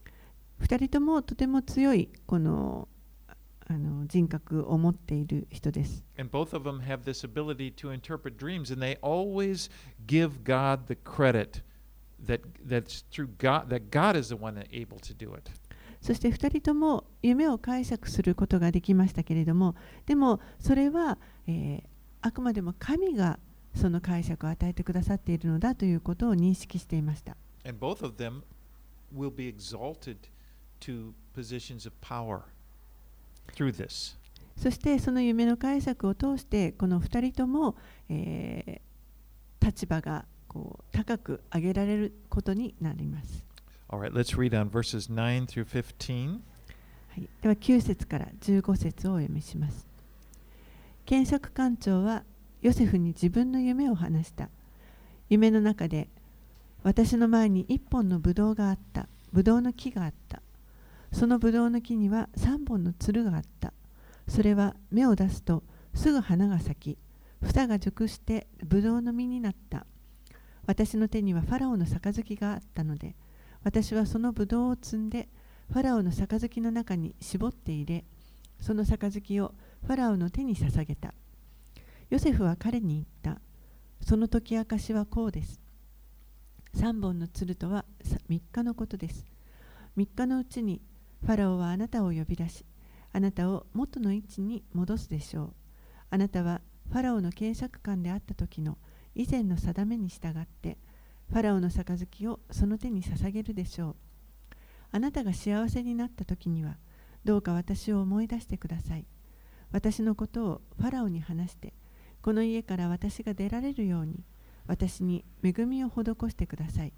[0.61, 2.87] 2人ともとても強いこの
[3.65, 6.03] あの人格を持っている人です。
[6.17, 9.71] And both of them have this ability to interpret dreams, and they always
[10.05, 11.61] give God the credit
[12.25, 15.51] that that's through God that God is the one that able to do it.
[16.01, 21.93] そして2人とも夢を解釈することができましたけれどもでもそれは、えー
[22.25, 23.37] あくまでも神が
[23.75, 27.35] その解釈を与えてくださっているのだということを認識していました。
[27.65, 28.41] And both of them
[29.15, 30.17] will be exalted
[30.81, 32.41] to positions of power
[33.55, 34.17] through this.
[34.57, 37.75] そしてその夢の解釈を通してこの2人とも、
[38.09, 38.93] えー
[39.63, 43.45] 立場がこう高く上げられることになります。
[43.89, 46.39] Right, let's read on verses 9 through 15.
[47.09, 49.87] はい、では9節から15節をお読みします。
[51.05, 52.23] 検釈官長は
[52.63, 54.49] ヨセフに自分の夢を話した。
[55.29, 56.07] 夢の中で
[56.81, 59.09] 私の前に一本のブドウがあった。
[59.33, 60.41] ブドウの木があった。
[61.11, 63.73] そのブドウの木には三本のつるがあった。
[64.29, 66.97] それは芽を出すとすぐ花が咲き、
[67.41, 69.85] 房が熟してブドウの実になった。
[70.65, 73.17] 私の手にはファラオの杯があったので、
[73.65, 75.27] 私はそのブドウを摘んで
[75.69, 78.05] ファラオの杯の中に絞って入れ、
[78.61, 79.53] その杯を
[79.85, 81.13] ファラオの手に捧げた。
[82.13, 82.93] ヨセフは彼に
[83.23, 83.41] 言った。
[83.99, 85.59] その時明かしはこうです。
[86.75, 87.85] 三本の鶴とは
[88.29, 89.25] 3日のことです。
[89.97, 90.79] 3日のうちに
[91.25, 92.65] ファラオはあなたを呼び出し、
[93.13, 95.53] あなたを元の位置に戻すでしょう。
[96.11, 96.61] あなたは
[96.91, 98.77] ファラオの検釈官であった時の
[99.15, 100.77] 以前の定めに従って、
[101.29, 103.95] ファラオの杯をその手に捧げるでしょう。
[104.91, 106.77] あなたが幸せになった時には、
[107.25, 109.07] どうか私を思い出してください。
[109.71, 111.73] 私のことをファラオに話して、
[112.23, 114.23] この家から私が出られるように、
[114.65, 116.93] 私に恵みを施してください。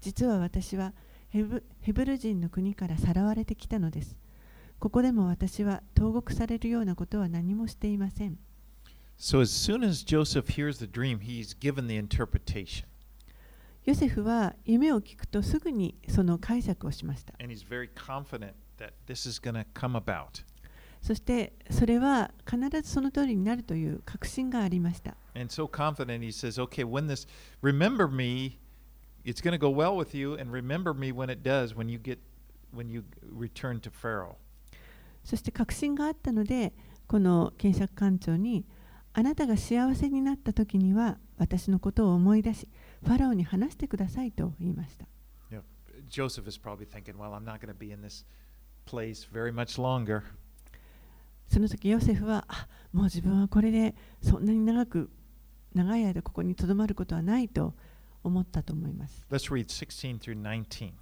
[0.00, 0.94] 実は私は
[1.28, 4.16] ヘブル人の国からさらわれてきたのです。
[4.78, 8.38] ここでも私は投獄されるようなことは何もしていません。
[9.18, 12.86] So as soon as Joseph hears the dream, he's given the interpretation.
[13.84, 17.34] ヨセフは夢を聞くとすぐにその解釈をしました。
[17.38, 20.42] And he's very confident that this is going to come about.
[21.00, 25.16] そしてそれは必ずその通りになるという確信がありました。
[25.34, 27.26] And so confident, he says, Okay, when this,
[27.62, 28.58] remember me,
[29.24, 31.98] it's going to go well with you, and remember me when it does, when you
[31.98, 32.18] get,
[32.72, 34.36] when you return to Pharaoh.
[35.22, 36.72] そして確信があったので、
[37.06, 38.66] この検釈官長に、
[39.12, 42.68] あなたが幸せになった時には私のことを思い出し、
[43.04, 45.06] ファラオに話してくださいと言いました。
[45.50, 45.62] You know,
[46.08, 48.24] Joseph is probably thinking, Well, I'm not going to be in this
[48.86, 50.22] place very much longer.
[51.48, 55.10] その時ヨセフは、あもう自分はこれでそんなに長く、
[55.74, 57.74] 長い間ここにとどまることはないと
[58.22, 59.26] 思ったと思います。
[59.30, 60.92] Let's read 16 through 19.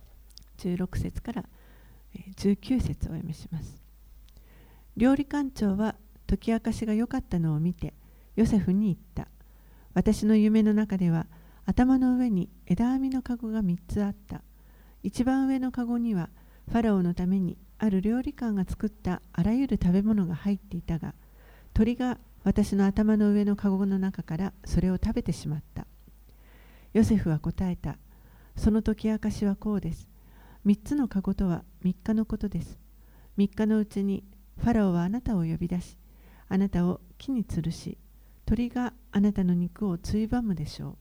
[0.58, 1.44] 16節から
[2.14, 3.82] えー19節をお読みします。
[4.96, 7.94] 料理官長は解き明かしが良かったのを見て、
[8.36, 9.28] ヨセフに言った。
[9.94, 11.26] 私の夢の中では
[11.64, 14.42] 頭の上に枝編みの籠が3つあった。
[15.02, 16.30] 一番上の籠には
[16.68, 21.14] ファラオのためにある料理官が作ったあらゆる食べ物が入っていたが、
[21.74, 25.86] 鳥が私の頭の上の籠の中からそれを食べてしまった。
[26.92, 27.98] ヨセフは答えた。
[28.56, 30.08] その解き明かしはこうです。
[30.64, 32.78] 3つの籠とは3日のことです。
[33.36, 34.24] 3日のうちに
[34.58, 35.98] ファラオはあなたを呼び出し、
[36.48, 37.98] あなたを木に吊るし、
[38.46, 40.96] 鳥があなたの肉をついばむでしょう。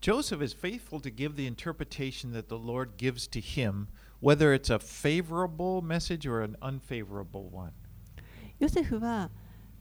[0.00, 3.86] Joseph is faithful to give the interpretation that the Lord gives to him,
[4.20, 7.50] whether it's a favorable message or an unfavorable
[8.58, 9.30] ヨセフは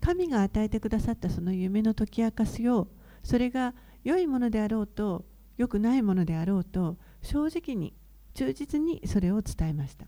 [0.02, 2.88] 神が与えてくださったその夢の解き明かしを
[3.24, 3.74] それが
[4.04, 5.26] 良いものであろうと
[5.58, 7.94] 良くないものであろうと正直に
[8.36, 10.06] 忠実にそれを伝えました。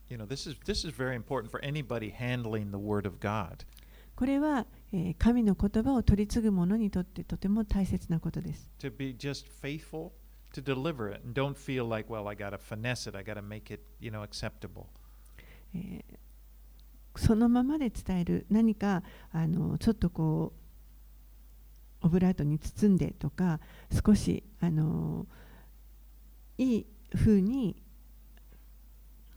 [4.16, 4.68] これは、
[5.18, 8.70] 神の言葉を取り継ぐ者にとってとても大切なことです。
[10.54, 13.42] To deliver it and don't feel like, well, I got to finesse it, I got to
[13.42, 14.88] make it, you know, acceptable.
[15.74, 16.20] えー
[17.16, 20.54] そのままで伝える何かあのちょっとこ
[22.02, 23.60] うオブラートに包んでとか
[24.06, 25.28] 少しあの
[26.58, 27.82] いい風に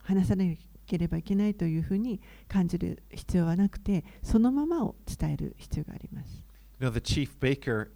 [0.03, 0.45] 話さな
[0.87, 6.45] ければいけないというふうに感じる必要はなくてそのままを伝える必要があります。
[6.81, 7.91] You know, the chief baker,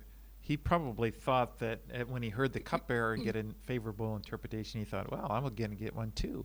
[0.46, 4.84] he probably thought that uh, when he heard the cupbearer get a favorable interpretation, he
[4.86, 6.44] thought, well, I'm going to get one too.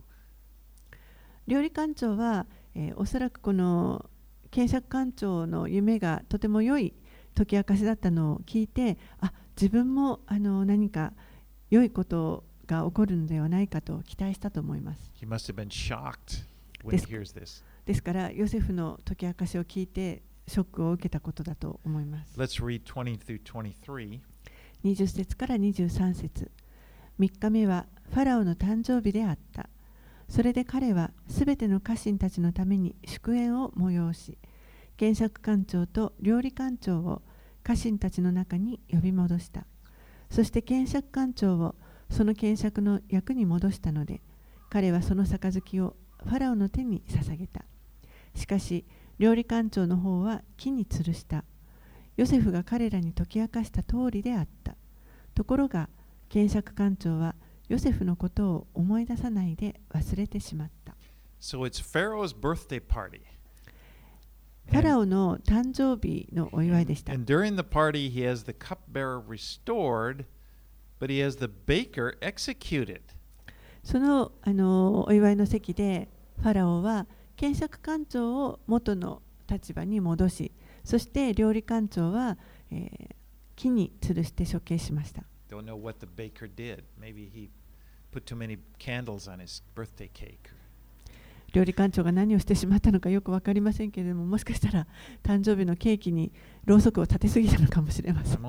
[1.48, 2.46] 料理官長は、
[2.76, 4.10] えーおそらくこの
[4.52, 6.94] 検釈官長の夢がとても良い
[7.36, 11.14] 解き明かしだったのを聞いてあ自分もあの何か
[11.70, 16.44] 良いことが起こるのではないかと期待したと思います He must have been shocked
[16.84, 17.64] when This- he hears this.
[17.86, 20.22] ですからヨセフの解き明かしを聞いて
[20.52, 22.38] ショックを受けたことだと思います。
[22.38, 24.20] Let's read 20 through 23.
[24.84, 26.52] 20節から23節。
[27.20, 29.70] 3日目はファラオの誕生日であった。
[30.28, 34.38] それで彼はすべての家臣たちのために祝宴を催し
[34.96, 37.22] 検釈官長と料理官長を
[37.64, 39.66] 家臣たちの中に呼び戻した。
[40.30, 41.76] そして検釈官長を
[42.10, 44.22] その検釈の役に戻したので
[44.70, 47.64] 彼はその杯をファラオの手に捧げた。
[48.36, 48.86] しかし
[49.22, 51.44] 料理官長の方は木に吊るした
[52.18, 54.76] ヨセフが彼らに解き明かした通りであった
[55.36, 55.90] ところが
[56.28, 57.36] 検釈官長は
[57.70, 60.96] ヨセフのことを思い出さないで忘れてしまった。
[61.40, 63.22] So it's Pharaoh's birthday party.
[64.66, 67.14] ファラオの誕生日のお祝いでした。
[67.14, 70.26] And during the party, he has the cupbearer restored,
[71.00, 73.02] but he has the baker executed.
[73.84, 76.10] そのあのお祝いの席で
[76.42, 77.06] ファラオは
[77.42, 80.52] 検索官庁を元の立場に戻し
[80.84, 82.38] そして料理官庁は、
[82.72, 83.16] えー、
[83.56, 85.24] 木に吊るして処刑しました。
[91.52, 94.86] 料理館長が何をしてしまったのかよく分かりませんけれども、もしかしたら
[95.24, 96.32] 誕生日のケーキに
[96.66, 98.40] ろうそくを立てすぎたのかもしれません。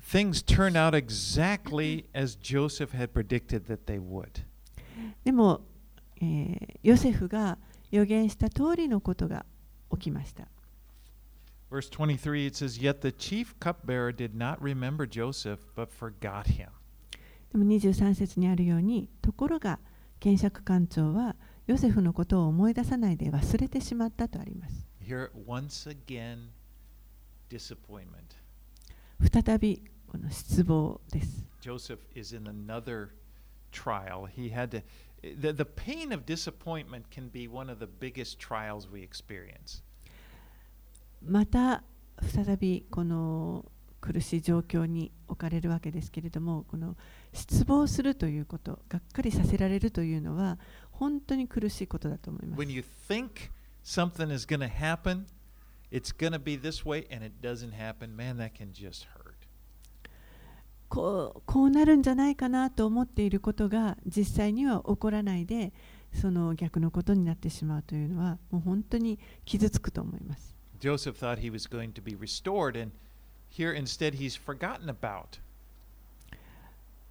[0.00, 4.44] things turn out exactly as Joseph had predicted that they would.
[5.24, 5.62] でも、
[6.20, 7.56] えーヨセフが
[7.90, 9.46] 予言した通りのことが
[9.90, 10.48] 起きました。
[11.70, 16.68] Verse 23 it says, Yet the chief cupbearer did not remember Joseph, but forgot him.
[17.50, 19.78] でも23節にあるようにところが
[20.20, 21.36] 検釈官長は
[21.66, 26.48] ヨセフのことを思い出さないで忘れてしまったとあります Here, once again,
[27.48, 28.36] disappointment.
[29.32, 33.08] 再びこの失望です Joseph is in another
[33.73, 34.25] trial.
[34.25, 34.81] He had to.
[35.21, 39.83] The, the pain of disappointment can be one of the biggest trials we experience.
[41.21, 41.83] また
[42.21, 43.65] 再びこの
[43.99, 46.95] 苦しい状況に置かれるわけですけれどもこの
[47.33, 50.57] 失望するということがっかりさせられるというのは
[50.91, 53.51] 本当に苦しいことだと思います When you think
[53.83, 55.25] something is going to happen,
[55.91, 59.22] it's going to be this way, and it doesn't happen, man, that can just hurt.
[60.88, 65.72] こうこうなるんじゃないかなと思っていることが実際には起こらないで
[66.12, 70.54] その逆のことになってしまうというのはもう本当に傷つくと思います。
[70.80, 72.92] Joseph thought he was going to be restored, and
[73.50, 75.40] here instead he's forgotten about.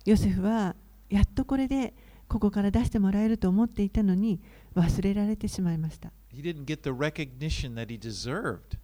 [0.06, 0.76] ヨセフは
[1.10, 1.94] やっとこれで
[2.28, 4.40] ここから出してもらえると思っていたのに
[4.76, 6.12] 忘れられてしまいました。
[6.34, 8.78] He didn't get the recognition that he deserved.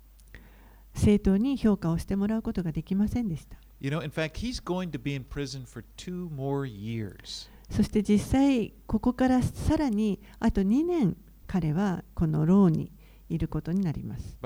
[0.95, 3.57] 正当に評価をしてもらうことができませんでした。
[3.81, 7.49] You know, in fact, he's going to be in prison for two more years.
[7.69, 11.15] そして実際ここからさらにあと2年
[11.47, 12.91] 彼はこの牢に
[13.29, 14.37] いることになります。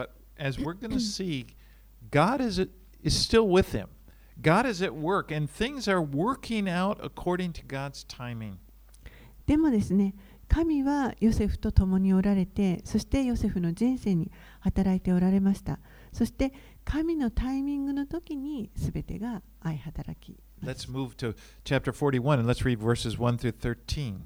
[9.45, 10.15] でもですね、
[10.47, 15.79] 神はヨセフと共におられて、そしてヨセフの人生に働いておられました。
[16.11, 16.53] そして、
[16.85, 24.13] 神のタイミングの時に全てが相働きま Let's す、move to chapter 41 and let's read verses 1 through 13.
[24.13, 24.19] は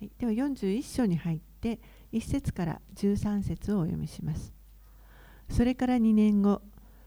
[0.00, 1.80] い、では41章に入って
[2.12, 4.52] 1節から13節をお読みします。
[5.48, 6.62] それから2年後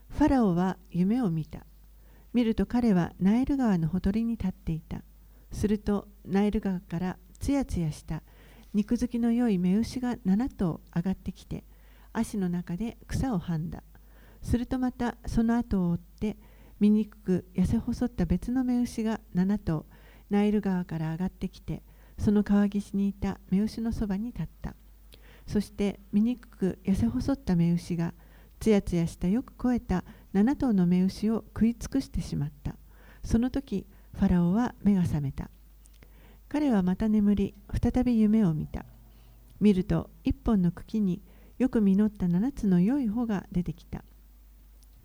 [0.09, 1.65] ファラオは夢を見た。
[2.33, 5.03] 見ると彼はナイル川のほとりに立っていた。
[5.51, 8.23] するとナイル川からつやつやした。
[8.73, 11.65] 肉付きの良い目牛が7頭上がってきて
[12.13, 13.83] 足の中で草をはんだ
[14.41, 16.37] するとまたその後を追って
[16.79, 19.85] 醜く痩せ細った別の目牛が7頭
[20.29, 21.83] ナイル川から上がってきて
[22.17, 24.75] その川岸にいた目牛のそばに立った。
[25.47, 28.13] そして醜く痩せ細った目牛が
[28.59, 32.75] つやつやしたよく肥えた7頭の目牛を食い尽くしてしまった。
[33.23, 35.49] その時ファラオは目が覚めた。
[36.47, 38.85] 彼はまた眠り再び夢を見た。
[39.59, 41.21] 見ると一本の茎に
[41.57, 44.03] よく実った7つの良い穂が出てきた。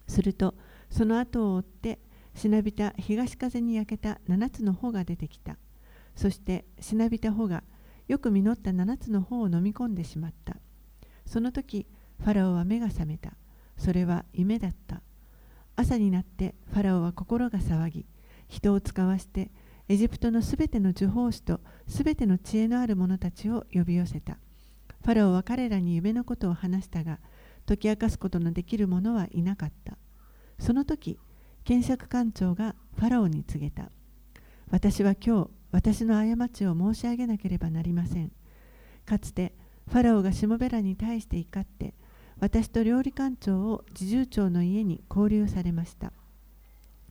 [0.06, 0.54] すると
[0.90, 1.98] その後を追って
[2.34, 5.56] しなびた東風に焼けた7つの穂が出てきた。
[6.14, 7.62] そしてしなびた穂が
[8.08, 10.56] よく実った7つの穂を飲み込んでしまった。
[11.24, 11.86] その時
[12.18, 13.32] ファラオは目が覚めた。
[13.76, 15.02] それは夢だった。
[15.76, 18.06] 朝になってファラオは心が騒ぎ
[18.48, 19.50] 人を使わして
[19.88, 24.38] エジプトのすべての呪法師とすべての知恵のある者たちを呼び寄せた。
[25.04, 27.18] ファラオは彼らに夢のことを話したが
[27.66, 29.98] 解き明かすことのできる者はいなかった。
[30.58, 31.18] その時
[31.64, 33.90] 検釈官長がファラオに告げた。
[34.70, 38.32] 私は今日私の過ちを申し上げなければなりません。
[39.04, 39.52] かつて
[39.88, 41.94] ファラオがしもべらに対して怒って
[42.38, 46.12] 私と料理官長を侍従長の家に交流されました。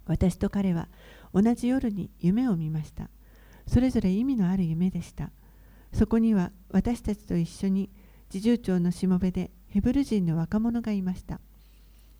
[0.06, 0.88] 私と彼は
[1.34, 3.10] 同じ夜に夢を見ました。
[3.68, 5.32] それぞれ意味のある夢でした。
[5.94, 7.90] そこには私たちと一緒に
[8.30, 11.42] 侍従長のしもべでヘブル人の若者がいました。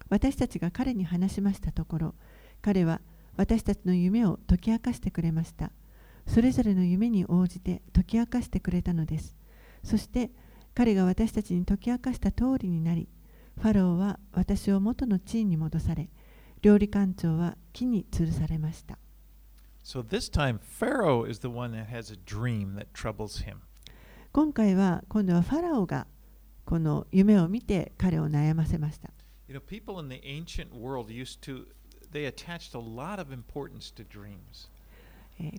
[0.10, 2.16] 私たちが彼に話しましたところ
[2.62, 3.00] 彼は
[3.38, 5.72] 私たちの夢を解き明かしてくれました。
[6.28, 9.38] それぞれの夢に応じて解き明かしてくれたのです。
[9.86, 10.32] そして
[10.74, 13.08] 彼が私たちに解き明かした通りになり
[13.56, 16.10] ファラオは私を元の地位に戻され
[16.62, 18.98] 料理官長は木に吊るされました。
[19.82, 23.60] So this time, Pharaoh is the one that has a dream that troubles him.
[24.34, 26.06] 今回は今度はファラオが
[26.66, 29.12] この夢を見て彼を悩ませました。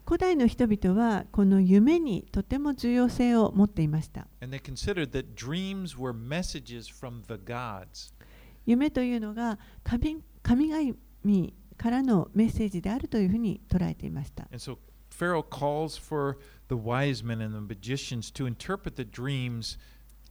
[0.07, 4.27] 古代の人々はこの夢にとても重要性を持っていました。
[8.65, 10.95] 夢というのが神,神々
[11.77, 14.49] からのメッセージであるというふうに捉えていました。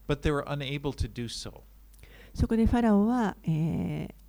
[0.07, 1.63] but they were unable to do so.
[2.35, 4.21] そこでファラオは、えー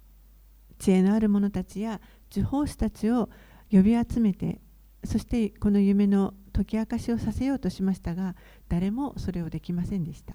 [0.81, 3.29] 知恵のある者たちや呪法師たちを
[3.71, 4.59] 呼び集めて
[5.03, 8.35] そしてこの夢の解き明かしをさせようとしましたが
[8.67, 10.33] 誰もそれをできませんでした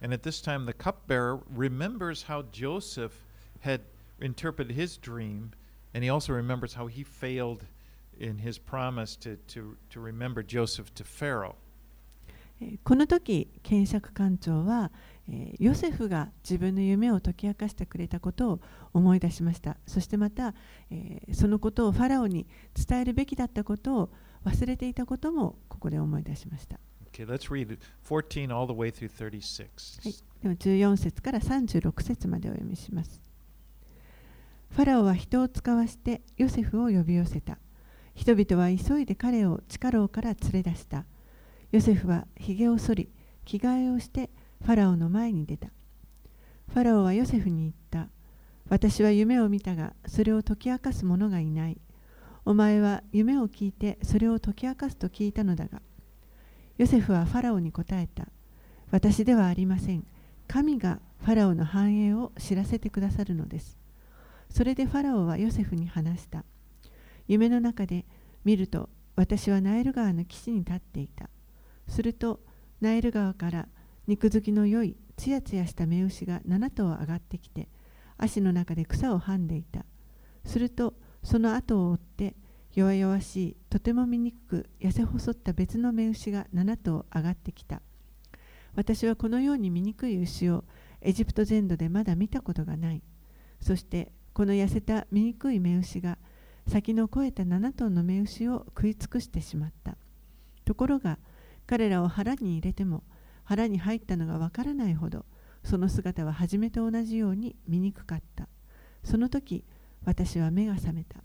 [0.00, 3.26] And at this time, the cupbearer remembers how Joseph
[3.64, 3.80] had
[4.20, 5.50] interpreted his dream,
[5.92, 7.64] and he also remembers how he failed
[8.16, 11.56] in his promise to, to, to remember Joseph to Pharaoh.
[12.63, 14.91] えーこの時検釈官長は、
[15.27, 18.59] えーヨセフが自分の夢を解き明かしてくれたことを
[18.93, 19.77] 思い出しました。
[19.85, 20.53] そしてまた、
[20.89, 24.09] えーそのことをファラオに伝えるべきだったことを
[24.45, 26.79] 忘れていたこともここで思い出しました、
[27.11, 30.01] Okay, let's read 14 all the way through 36.
[30.03, 33.21] はい、では14節から36節までお読みします。
[34.69, 37.59] ファラオは人を使わしてヨセフを呼び寄せた。
[38.15, 41.05] 人々は急いで彼を地下牢から連れ出した
[41.73, 43.09] ヨセフはひげを剃り
[43.45, 44.29] 着替えをして
[44.63, 45.69] ファラオの前に出た。
[46.71, 48.11] ファラオはヨセフに言った。
[48.69, 51.81] 私は夢を見たがそれを解き明かす者がいない。
[52.45, 55.81] お前は夢を聞いてそれを解き明かすと聞いたのだが。
[56.77, 58.27] ヨセフはファラオに答えた。
[58.91, 60.05] 私ではありません。
[60.47, 63.79] 神がファラオの繁栄を知らせてくださるのです。
[64.51, 66.45] それでファラオはヨセフに話した。
[67.27, 68.05] 夢の中で
[68.45, 71.31] 見ると私はナイル川の岸に立っていた。
[71.87, 72.39] すると
[72.81, 73.67] ナイル川から
[74.07, 77.69] 肉付きの良いつやつやした目牛が7頭上がってきて
[78.17, 79.85] 足の中で草をはんでいた。
[80.45, 82.35] するとその後を追って
[82.73, 87.81] 弱々しいとても醜く痩せ細った別の目牛が7頭上がってきた。
[88.75, 90.65] 私はこのように醜い牛を
[91.01, 93.03] エジプト全土でまだ見たことがない。
[93.61, 96.17] そしてこの痩せた醜い目牛が
[96.67, 99.97] 先の肥えた7頭の目牛を食い尽くしてしまった。
[100.65, 101.19] ところが
[101.73, 103.01] 彼らを腹に入れても
[103.45, 105.25] 腹に入ったのがわからないほど
[105.63, 108.47] その姿は初めと同じように醜かった。
[109.03, 109.65] その時
[110.05, 111.23] 私は目が覚めた。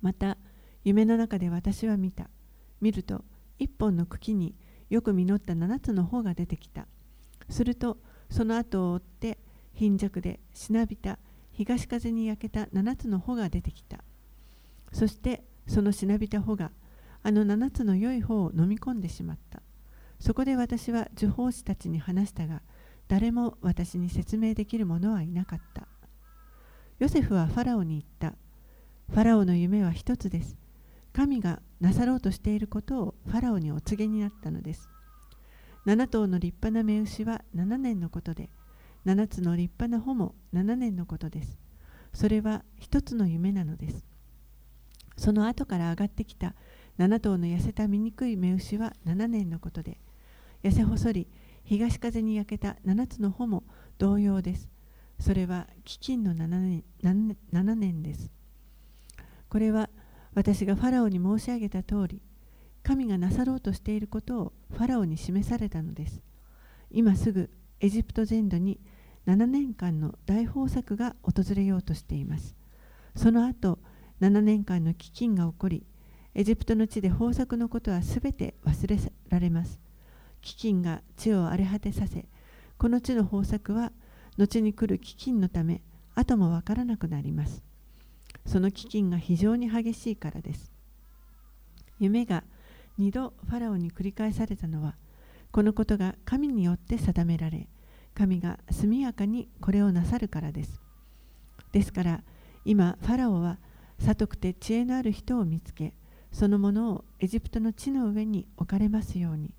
[0.00, 0.38] また
[0.84, 2.30] 夢の中で私は見た。
[2.80, 3.24] 見ると
[3.58, 4.54] 一本の茎に
[4.88, 6.86] よく実った7つの穂が出てきた。
[7.50, 7.96] すると
[8.30, 9.38] その後を追って
[9.72, 11.18] 貧弱でしなびた
[11.50, 14.04] 東風に焼けた7つの穂が出てきた。
[14.92, 16.70] そしてそのしなびた穂が
[17.24, 19.62] あの7つの良い穂を飲み込んでしまった。
[20.20, 22.62] そこで私は呪法師たちに話したが
[23.08, 25.88] 誰も私に説明できる者はいなかった。
[26.98, 28.36] ヨセフはファラオに言った。
[29.10, 30.58] ファラオの夢は一つです。
[31.14, 34.90] 神がなさろうとしていることをファラオにお告げになったのです。
[35.86, 38.50] 7頭の立派な目牛は7年のことで
[39.06, 41.58] 7つの立派な穂も7年のことです。
[42.12, 44.04] それは一つの夢なのです。
[45.16, 46.54] その後から上がってきた
[46.98, 49.98] 7頭の痩せた醜い目牛は7年のことで
[50.62, 51.28] 痩せ細り
[51.64, 53.64] 東風に焼けた7つの穂も
[53.98, 54.68] 同様です。
[55.18, 56.84] それは飢饉の7年
[57.52, 58.30] ,7 年です。
[59.48, 59.88] これは
[60.34, 62.20] 私がファラオに申し上げた通り
[62.82, 66.22] 神がなさろうとしていることをファラオに示されたのです。
[66.90, 68.78] 今すぐエジプト全土に
[69.26, 72.54] 7年間の大豊作が訪れようとしています。
[73.16, 73.78] その後
[74.20, 75.86] 7年間の飢饉が起こり
[76.34, 79.78] エジプトの地で豊作のことはすべて忘れられます。
[80.42, 82.26] 飢饉が地を荒れ果てさせ
[82.76, 83.92] この地の豊作は
[84.36, 85.80] 後に来る飢饉のため
[86.14, 87.62] 後もわからなくなります。
[88.46, 90.72] その飢饉が非常に激しいからです。
[91.98, 92.44] 夢が
[92.98, 94.96] 二度ファラオに繰り返されたのは
[95.52, 97.68] このことが神によって定められ
[98.14, 100.80] 神が速やかにこれをなさるからです。
[101.72, 102.22] ですから
[102.64, 103.58] 今ファラオは
[104.00, 105.94] 悟くて知恵のある人を見つけ
[106.34, 109.54] そのものをエジプトの地の上に置かれますように。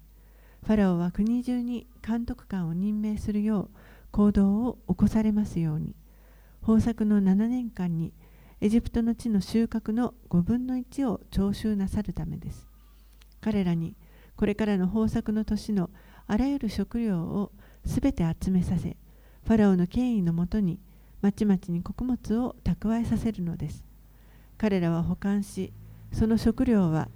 [0.62, 3.78] ファラオは国中に監督官を任命するよう
[4.12, 5.96] 行動を起こされますように。
[6.68, 8.12] 豊作の7年間に
[8.60, 12.68] エジプトの地の収穫の5分の1を徴収なさるためです。
[13.40, 13.96] 彼らに
[14.36, 15.90] これからの豊作の年の
[16.28, 17.54] あらゆる食料を
[17.86, 18.98] すべて集めさせ
[19.46, 20.82] ファラオの権威のもとに
[21.22, 23.86] まちまちに穀物を蓄えさせるのです。
[24.58, 25.72] 彼らは保管し
[26.18, 27.10] その食料は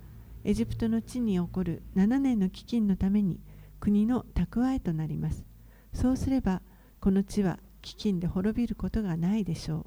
[0.43, 3.39] エジプトの地に起こる7年の飢饉のために
[3.79, 5.45] 国の蓄えとなります
[5.93, 6.61] そうすれば
[6.99, 9.85] この地は飢饉で滅びることがないでしょう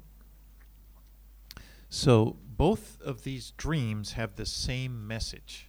[1.91, 5.67] So both of these dreams have the same message.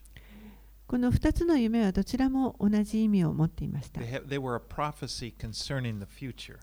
[0.87, 6.57] この2つの夢はどちらも同じ意味を持っていました They, have, they were a prophecy concerning the future.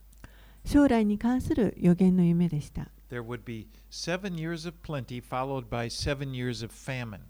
[0.66, 7.24] 将来に関する予言の夢でした There would be seven years of plenty followed by seven years of famine.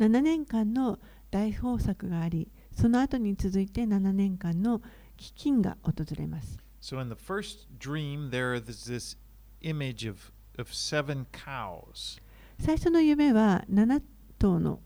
[0.00, 0.98] 7年間の
[1.30, 4.80] 大豊作がありその後に続いて7年間の
[5.18, 9.18] 飢饉が訪れます So in the first dream, there is this
[9.60, 12.18] image of, of seven cows.
[12.58, 14.00] 最初の夢は7
[14.38, 14.80] 頭の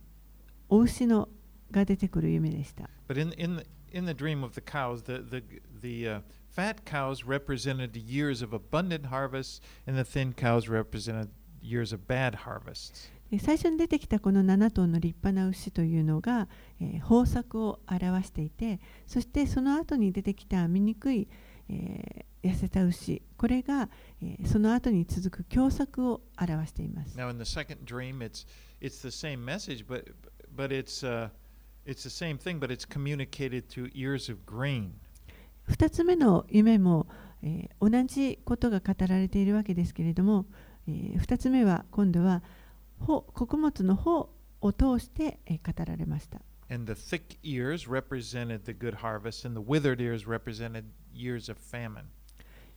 [0.68, 1.28] お牛の
[1.70, 5.44] が出てくる夢でした But in, in, the, in the dream of the cows, the, the,
[5.80, 6.20] the uh,
[6.54, 11.30] fat cows represented years of abundant harvests, and the thin cows represented
[11.60, 13.10] years of bad harvests.
[13.34, 16.48] え最初に出てきたこの7頭の立派な牛というのが、
[16.80, 21.28] えー豊作を表していてそしてその後に出てきた醜い、
[21.70, 23.88] えー痩せた牛これが、
[24.20, 27.16] えーその後に続く凶作を表しています。
[27.16, 28.46] Now, in the second dream, it's
[28.82, 30.12] it's the same message, but
[30.54, 31.30] but it's uh,
[31.86, 34.92] it's the same thing, but it's communicated through ears of grain.
[35.68, 37.06] 2つ目の夢も、
[37.42, 40.46] えー同じことが語られているわけですけれども、
[40.86, 42.42] え2つ目は今度は
[43.00, 46.40] 穂穀物の穂を通して、えー語られました。
[46.70, 52.04] And the thick ears represented the good harvest, and the withered ears represented years of famine.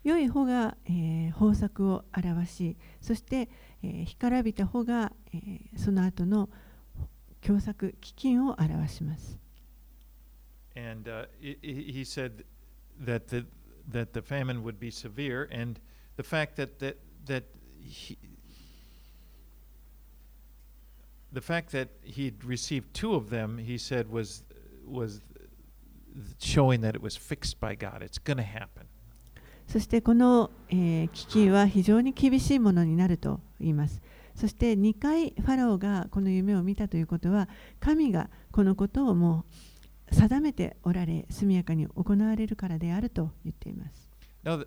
[0.03, 3.49] 良い穂が、えー豊作を表しそして、
[3.83, 6.49] えー干からびた穂が、えーその後の
[7.41, 9.39] 凶作飢饉を表します。
[10.75, 12.43] And uh, he said
[13.00, 13.46] that the
[13.88, 15.80] that the famine would be severe, and
[16.16, 17.44] the fact that that that
[17.80, 18.16] he,
[21.32, 24.44] the fact that he'd received two of them, he said was
[24.86, 25.20] was
[26.38, 28.02] showing that it was fixed by God.
[28.02, 28.86] It's going to happen.
[29.66, 34.02] そしてこの、えー飢饉は非常に厳しいものになると言います。
[34.34, 39.73] そして2回ファラオがこの夢を見たということは神がこのことをもう
[40.11, 44.09] 定めておられ速やかに行われるからであると言っています。
[44.43, 44.65] Now,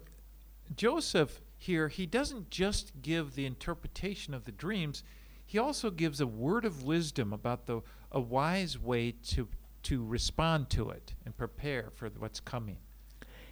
[0.75, 5.05] Joseph here, he doesn't just give the interpretation of the dreams,
[5.47, 9.49] he also gives a word of wisdom about the, a wise way to,
[9.83, 12.77] to respond to it and prepare for what's coming.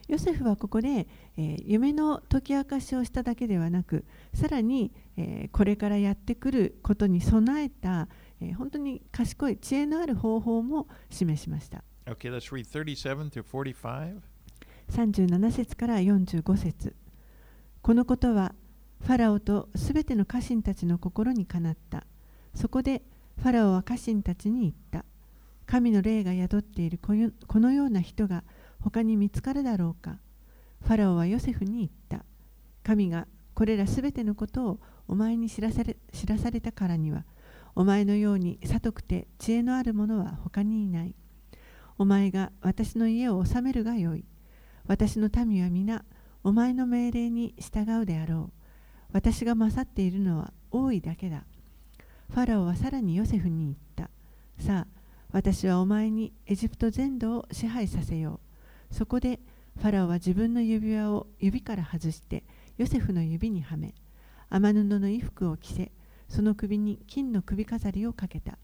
[0.09, 8.09] ヨセフはここで、えー夢の解き明かしをしただけではなくさらに、えーこれからやってくることに備えた、えー
[8.57, 11.85] 本当に賢い知恵のある方法も示しました。
[12.07, 13.43] Okay, let's read 37 through
[13.75, 14.21] 45.
[14.91, 16.95] 37節から45節。
[17.83, 18.55] このことは
[19.01, 22.07] ファラオとすべての家臣たちの心にかなった。
[22.55, 23.03] そこで
[23.39, 25.05] ファラオは家臣たちに言った。
[25.67, 28.45] 神の霊が宿っているこのような人が
[28.81, 30.19] 他に見つかるだろうか。
[30.83, 32.25] ファラオはヨセフに言った。
[32.85, 37.25] 神がこれらすべてのことをお前に知らされ知らされたからには
[37.77, 41.15] お前のように悟くて知恵のある者は他にいない。
[41.99, 44.25] お前が私の家を治めるがよい。
[44.87, 46.03] 私の民は皆
[46.43, 48.53] お前の命令に従うであろう。
[49.13, 51.45] 私が勝っているのは多いだけだ。
[52.31, 54.11] ファラオはさらにヨセフに言った。
[54.59, 55.01] さあ
[55.33, 58.41] 私はお前にエジプト全土を支配させよ
[58.91, 58.95] う。
[58.95, 59.39] そこで
[59.77, 62.43] ファラオは自分の指輪を指から外して
[62.79, 63.95] ヨセフの指にはめ
[64.49, 65.93] 雨布の衣服を着せ
[66.29, 68.59] その首に金の首飾りをかけた。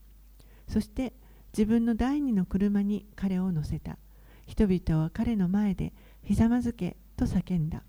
[0.68, 1.12] そして
[1.52, 3.98] 自分の第二の車に彼を乗せた。
[4.46, 5.92] 人々は彼の前で
[6.22, 7.82] ひざまずけと叫んだ。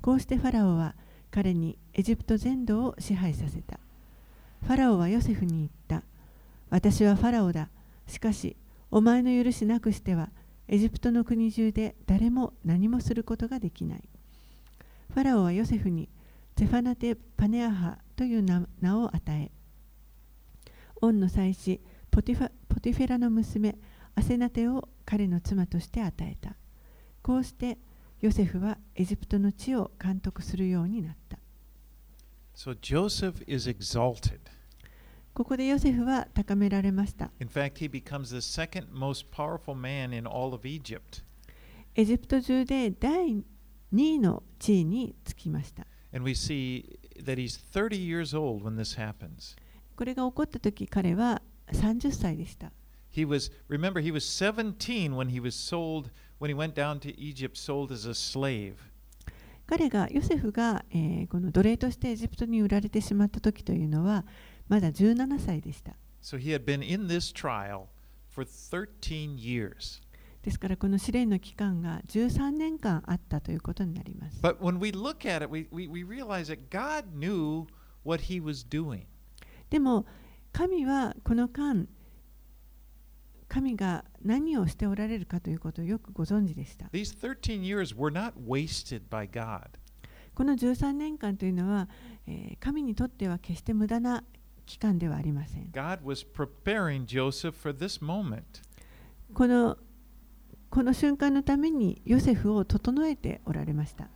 [0.00, 0.94] こうしてファラオは
[1.30, 3.78] 彼にエジプト全土を支配させた。
[4.62, 6.06] ファラオはヨセフに言った。
[6.70, 7.68] 私はファラオだ。
[8.06, 8.56] しかし
[8.90, 10.30] お前の許しなくしては
[10.68, 14.08] エジプトの国中で誰も何もすることができない。
[15.12, 16.08] ファラオはヨセフに
[16.56, 19.50] ゼファナテ・パネアハという名名を与え
[21.00, 23.76] オンの祭司ポティファポティフェラの娘
[24.14, 26.56] アセナテを彼の妻として与えた
[27.22, 27.78] こうして
[28.20, 31.38] ヨセフはエジプトの地を監督するようになった
[32.54, 34.38] So Joseph is exalted.
[35.34, 41.24] ここでヨセフは高められました In fact, he becomes the second most powerful man in all of Egypt.
[41.96, 43.44] エジプト中で第2
[43.92, 49.55] 位の地位につきました And we see that he's 30 years old when this happens.
[49.95, 51.41] これが起こった時彼は
[51.73, 52.71] 30歳でした
[53.11, 57.09] He was, remember, he was 17 when he was sold, when he went down to
[57.19, 58.75] Egypt, sold as a slave.
[59.65, 64.25] 彼がヨセフが、えーこの奴隷としてエジプトに売られてしまった時というのは
[64.67, 67.87] まだ17歳でした So he had been in this trial
[68.29, 70.01] for 13 years.
[70.44, 77.66] ですからこの試練の期間が13年間あったということになります But when we look at it, we, we, we realize that God knew
[78.04, 79.06] what he was doing.
[79.70, 80.04] でも
[80.52, 81.86] 神はこの間
[83.48, 89.62] 神が何をしておられるかということをよくご存知でした These 13 years were not wasted by God.
[90.34, 91.88] この13年間というのは、
[92.26, 94.24] えー神にとっては決して無駄な
[94.66, 98.42] 期間ではありません God was preparing Joseph for this moment.
[99.32, 99.78] この
[100.74, 104.08] この瞬間のためにヨセフを整えておられました。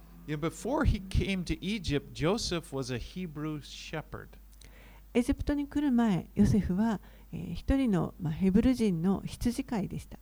[5.15, 7.01] エジプトに来る前、ヨセフは、
[7.33, 10.19] えー、人の、ま、ヘブル人の羊飼いでした。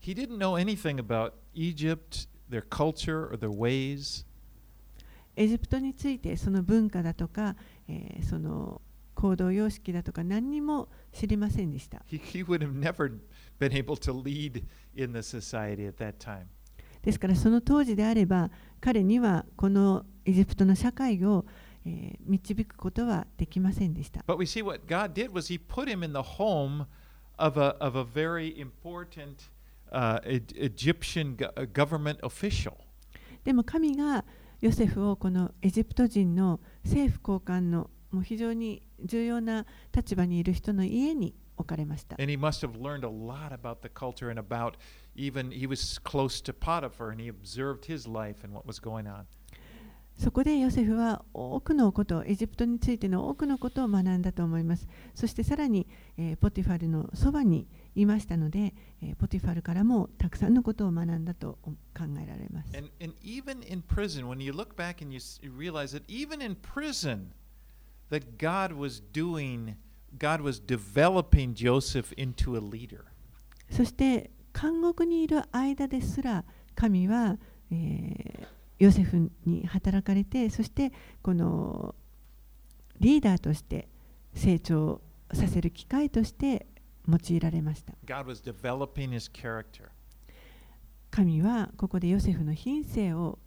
[5.36, 7.56] エジプトについてその文化だとか、
[7.88, 8.82] え、その
[9.14, 12.04] 行動様式だとか何にも知りませんでした。
[13.58, 16.46] Been able to lead in the society at that time.
[17.02, 18.50] ですからその当時であれば
[18.80, 21.44] 彼にはこのエジプトの社会を、
[21.84, 24.20] えー導くことはできませんでした。
[24.26, 26.86] But we see what God did was He put him in the home
[27.38, 29.36] of a, of a very important
[29.92, 32.74] uh, E- Egyptian go- uh, government official.
[33.44, 34.24] でも神が
[34.60, 42.16] ヨセフをこのエジプト人の政府高官のもう非常に重要な立場にいる人の家に置かれました。
[42.18, 44.74] And he must have learned a lot about the culture and about
[45.14, 49.04] even he was close to Potiphar and he observed his life and what was going
[49.04, 49.24] on.
[50.18, 54.88] そこでヨセフは多くのこと、エジプトについての多くのことを学んだと思います。
[55.14, 55.86] そしてさらに、
[56.16, 61.74] えーポティファルのそばにいましたので、えーポティファルからもたくさんのことを学んだと考
[62.22, 62.74] えられます。
[62.74, 65.20] And, and even in prison, when you look back and you,
[65.54, 67.32] realize that even in prison,
[68.10, 69.74] that God was doing,
[70.18, 73.04] God was developing Joseph into a leader.
[73.70, 76.44] そして監獄にいる間ですら
[76.74, 77.36] 神は、
[77.70, 78.46] えー
[78.78, 80.92] ヨセフに働かれてそして
[81.22, 81.94] この
[83.00, 83.88] リーダーとして
[84.34, 85.00] 成長
[85.32, 86.66] させる機会として
[87.08, 89.88] 用いられました God was developing his character.
[91.10, 93.38] 神はここでヨセフの品性を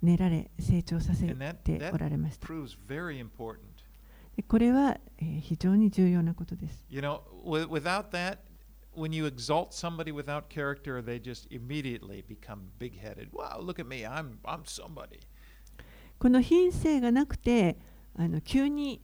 [0.00, 3.58] 練られ成長させ that, て that おられました important.
[3.76, 3.77] で
[4.42, 8.38] これは、えー非常に重要なことです You know, wi- without that,
[8.94, 13.30] when you exalt somebody without character, they just immediately become big headed.
[13.32, 15.20] Wow, look at me, I'm, I'm somebody.
[16.18, 17.78] この品性がなくて
[18.16, 19.00] あの急に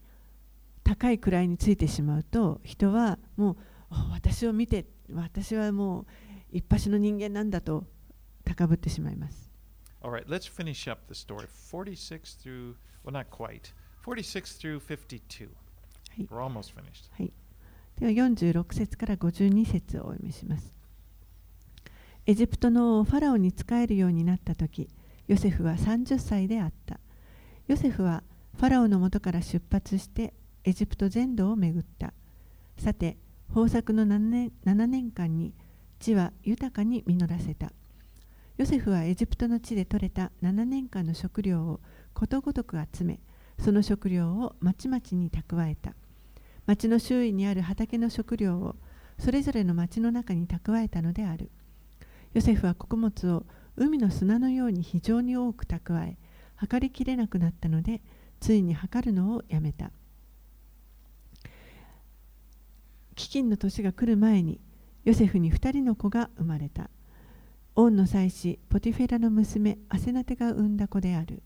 [0.83, 3.57] 高い位についてしまうと人はもう
[3.91, 6.07] あ私を見て私はもう
[6.51, 7.85] 一発の人間なんだと
[8.45, 9.51] 高ぶってしまいます。
[10.03, 11.47] All right, let's finish up the story.
[11.47, 12.75] 46 through,
[13.05, 13.73] well, not quite.
[14.05, 15.49] 46 through 52.
[16.15, 16.27] Hey.
[16.31, 17.09] We're almost finished.
[17.99, 20.75] では46節から52節をお読みします。
[22.27, 24.91] エジプトの王ファラオに仕えるようになった時、
[25.27, 27.01] ヨセフは30歳であった。
[27.67, 28.23] ヨセフは
[28.59, 30.35] ファラオの元から出発して
[30.65, 32.13] エジプト全土を巡った。
[32.77, 33.17] さて、
[33.49, 35.55] 豊作の7年 ,7 年間に
[35.99, 37.73] 地は豊かに実らせた。
[38.59, 41.81] ヨセフはエジプトの地で採れた7年間の食料を
[42.13, 43.21] ことごとく集め、
[43.59, 45.95] その食料を町々に蓄えた。
[46.67, 48.77] 町の周囲にある畑の食料を
[49.19, 51.51] それぞれの町の中に蓄えたのである。
[52.33, 53.47] ヨセフは穀物を
[53.77, 56.17] 海の砂のように非常に多く蓄え、
[56.57, 58.01] 測りきれなくなったので、
[58.41, 59.91] ついに測るのをやめた。
[63.17, 64.61] 飢饉の年が来る前に、
[65.05, 66.91] ヨセフに2人の子が生まれた。
[67.77, 71.43] 王の妻子、ポティフェラの娘、アセナテが産んだ子である。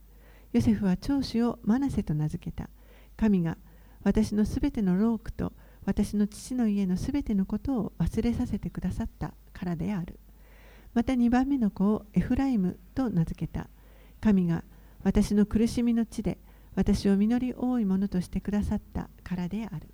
[0.51, 2.69] ヨセフは長子をマナセと名付けた。
[3.17, 3.57] 神が
[4.03, 5.53] 私のすべてのロークと
[5.85, 10.19] 私の父の家のすべてのことを忘れさせてくださったからである。
[10.93, 13.69] また2番目の子をエフライムと名付けた。
[14.21, 14.63] 神が
[15.03, 16.39] 私の苦しみの地で
[16.75, 19.87] 私を実り多いものとしてくださったからである。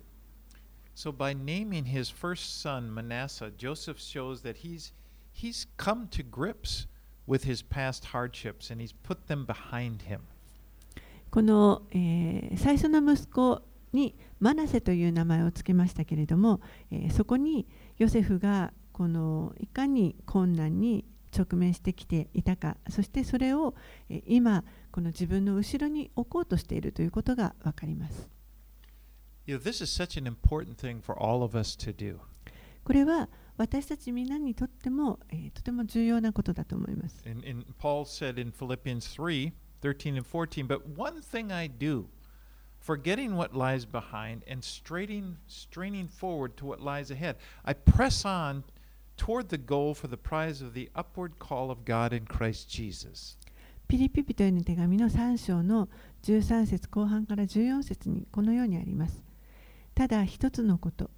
[0.94, 6.86] So by naming his first son Manasseh, Joseph shows that he's come to grips
[7.26, 10.20] with his past hardships and he's put them behind him.
[11.36, 13.60] この、えー最初の息子
[13.92, 17.68] にマナセという名前を付けましたけれども、えーそこに
[17.98, 21.04] ヨセフがこのいかに困難に
[21.36, 23.74] 直面してきていたかそしてそれを、
[24.08, 28.30] えー今この自分の後ろに置こうとしているということが分かります。
[29.44, 32.16] You know, this is such an important thing for all of us to do.
[32.82, 33.28] これは
[33.58, 37.22] 私たちみんなにとっても、えーとても重要なことだと思います。
[37.26, 39.52] And, and Paul said in Philippians 3
[39.86, 42.08] 13 and 14, But one thing I do,
[42.80, 48.64] forgetting what lies behind and straining, straining forward to what lies ahead, I press on
[49.16, 53.36] toward the goal for the prize of the upward call of God in Christ Jesus.
[53.86, 55.88] ピリピ人への手紙の3章の
[56.24, 59.22] 13節後半から14節にこのようにあります。
[59.94, 61.12] ただ一つのこと、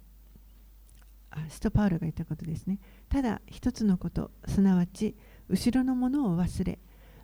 [1.31, 2.77] あ使徒パウロが言ったことですね。
[3.09, 5.15] ただ一つのこと、すなわち
[5.47, 6.77] 後ろのものを忘れ、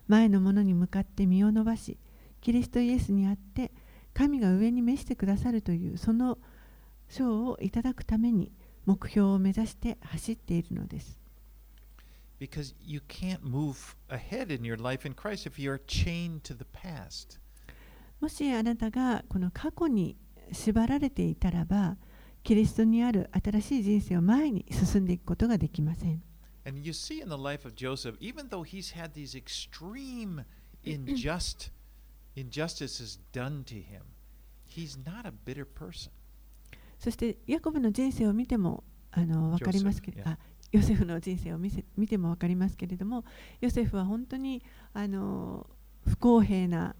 [0.08, 1.98] 前のものに向かって身を伸ばし、
[2.40, 3.72] キリストイエスにあって
[4.14, 6.38] 神が上に召してくださるというその
[7.08, 8.52] 賞をいただくために
[8.84, 11.18] 目標を目指して走っているのです。
[12.38, 17.40] Because you can't move ahead in your life in Christ if you're chained to the past.
[18.20, 20.16] もしあなたがこの過去に
[20.52, 21.96] 縛られていたらば、
[22.42, 26.22] キリストにある新しい人生を前に進んでいくことができません。
[26.66, 30.44] And you see in the life of Joseph, even though he's had these extreme
[30.84, 31.70] injust
[32.34, 34.02] injustices done to him,
[34.64, 36.10] he's not a bitter person.
[36.98, 40.32] そしてヤコブの人生を見てもあの分かりますけれど、yeah.
[40.32, 40.38] あ
[40.72, 43.24] ヨセフの人生を見せ見ても分かりますけれども、
[43.60, 44.60] ヨセフは本当に
[44.92, 45.70] あの
[46.04, 46.96] 不公平な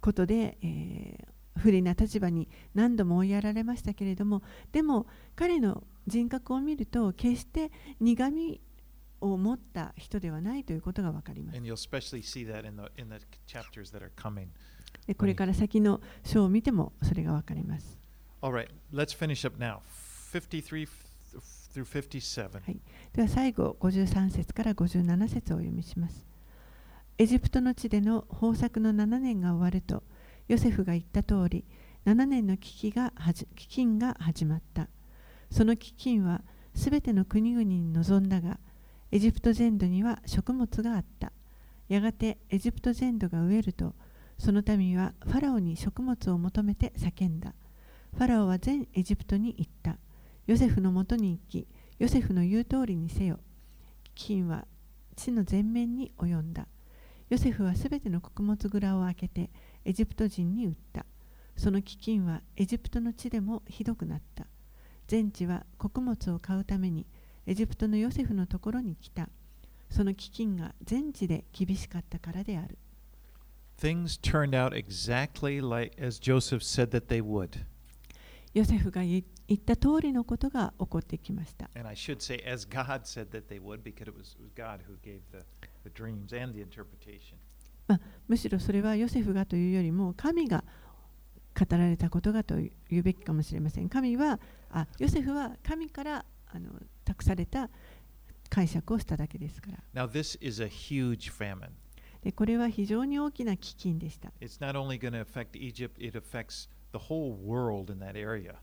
[0.00, 4.42] ことで、えー不利な立場に何度も追いやられましたけれども、
[4.72, 5.06] でも
[5.36, 8.60] 彼の人格を見ると、決して苦み
[9.20, 11.60] を持った人ではないということが分かります。
[15.16, 17.98] これから先の章を見てもそれが分かります。
[18.40, 19.80] All right, let's finish up now.
[20.32, 21.08] 53 f-
[21.74, 22.52] through 57.
[22.52, 22.80] はい
[23.12, 26.26] では最後53節から57節をお読みします。
[27.18, 30.04] エジプトの地での豊作の7年が終わると、
[30.48, 31.64] ヨセフが言った通り、
[32.06, 34.88] 7年の飢饉が飢饉が始まった。
[35.50, 36.42] その飢饉は
[36.74, 38.58] すべての国々に臨んだが、
[39.10, 41.32] エジプト全土には食物があった。
[41.88, 43.94] やがてエジプト全土が飢えると、
[44.38, 47.54] その民はファラオに食物を求めて叫んだ。
[48.14, 49.98] ファラオは全エジプトに言った。
[50.46, 51.66] ヨセフのもとに行き、
[51.98, 53.40] ヨセフの言う通りにせよ。
[54.14, 54.66] 飢饉は
[55.16, 56.68] 地の全面に及んだ。
[57.28, 59.50] ヨセフはすべての穀物蔵を開けて
[59.88, 61.06] エジプト人に売った。
[61.56, 64.46] その飢饉はエジプトの地でもひどくなった。
[65.06, 67.06] 全地は穀物を買うために
[67.46, 69.30] エジプトのヨセフのところに来た。
[69.88, 72.76] その飢饉が全地で厳しかったからである。
[73.80, 77.64] Things turned out exactly like as Joseph said that they would.
[78.52, 81.70] ヨセフが言言った通りのことが起こってきました。
[81.74, 84.82] And I should say, as God said that they would, because it was, it was God
[84.86, 85.46] who gave the,
[85.82, 87.38] the dreams and the interpretation.
[88.26, 90.64] むしろそれはヨセフがというよりも神が
[91.58, 93.88] 語られたことがと言うべきかもしれません。
[93.88, 94.38] 神は
[94.70, 96.70] あヨセフは神からあの
[97.04, 97.70] 託された
[98.50, 100.06] 解釈をしただけですから。
[100.06, 101.70] Now, this is a huge famine.
[102.22, 104.32] でこれは非常に大きな飢饉でした。
[104.40, 108.56] It's not only going to affect Egypt, it affects the whole world in that area.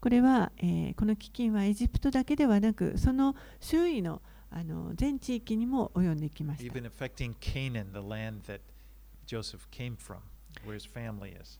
[0.00, 4.22] これは、えーこの飢饉はエジプトだけではなく、その周囲の
[4.54, 6.74] あの全地域にも及んできました。
[6.74, 8.60] even affecting Canaan, the land that
[9.26, 10.18] Joseph came from,
[10.64, 11.58] where his family is.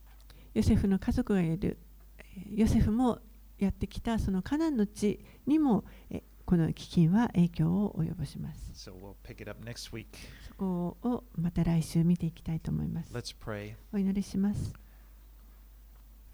[0.54, 1.78] ヨセフの家族がいる、
[2.18, 3.20] えーヨセフも
[3.58, 8.90] やってきたそのカナンの地にも、えーこの飢饉は影響を及ぼします。
[8.90, 10.06] So we'll pick it up next week.
[10.46, 13.14] そこをまた来週見ていきたいと思います。
[13.14, 13.74] Let's pray.
[13.92, 14.74] お祈りします。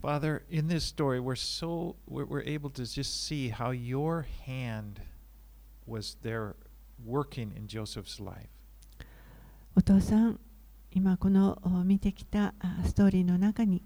[0.02, 5.00] Father, in this story, we're so we're, we're able to just see how your hand
[5.88, 6.54] was there
[7.04, 8.48] working in Joseph's life.
[9.74, 10.40] お父さん、
[10.90, 13.82] 今このお見てきたあストーリーの中に、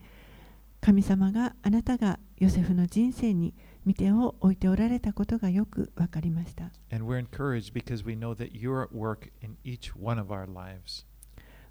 [0.80, 6.72] 神様があなたがヨセフの人生に見てを置いておられたことがよくわかりました。
[6.90, 11.06] And we're encouraged because we know that you're at work in each one of our lives.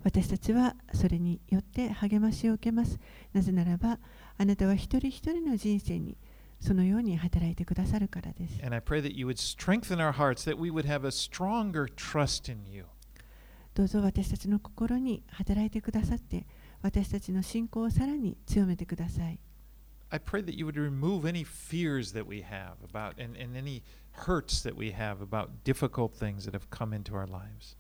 [0.04, 3.00] 私たちはそれによって励ましを受けます。
[3.34, 4.00] なぜならば、
[4.38, 6.18] あなたは一人一人の人生に
[6.62, 8.62] そのように働いてくださるからです。
[8.64, 12.52] And I pray that you would strengthen our hearts, that we would have a stronger trust
[12.52, 12.86] in you.
[13.74, 16.46] どうぞ私たちの心に働いてくださって、
[16.82, 19.40] 私たちの信仰をさらに強めてください。
[20.12, 23.82] I pray that you would remove any fears that we have about and, and any
[24.26, 27.76] hurts that we have about difficult things that have come into our lives.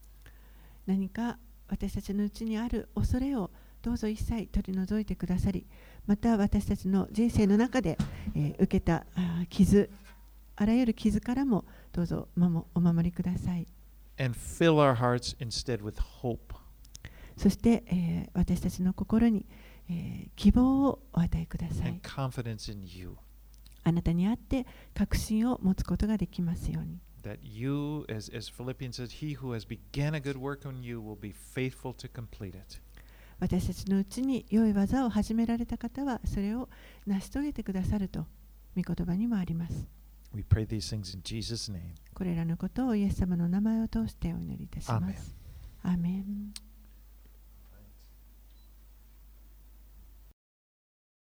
[0.88, 3.52] 何か私たちのうちにある恐れを
[3.82, 5.68] どうぞ一切取り除いてくださり、
[6.08, 7.97] また私たちの人生の中で、
[8.36, 9.06] えー受けた
[9.49, 9.89] 傷、
[10.56, 13.68] あらゆる傷からもどうぞ守お守りください。
[14.18, 16.56] And fill our hearts instead with hope.
[17.38, 19.45] そして、えー私たちの心に、
[19.89, 21.99] えー希望をお与えください and。
[22.08, 23.16] confidence in you
[23.84, 26.99] あなたにあって確信を持つことができますように。
[27.24, 31.16] that you as, as philippians says he who has began a good work on you will
[31.16, 32.80] be faithful to complete it
[33.42, 36.70] 私たちのうちに良い技を始められた方はそれを
[37.08, 38.28] 成し遂げてくださると
[38.78, 39.89] 御言葉にもあります。
[40.34, 45.36] we pray these things in jesus name これらのことをイエス様の名前を通してお祈りいたします。
[45.82, 46.54] アーメン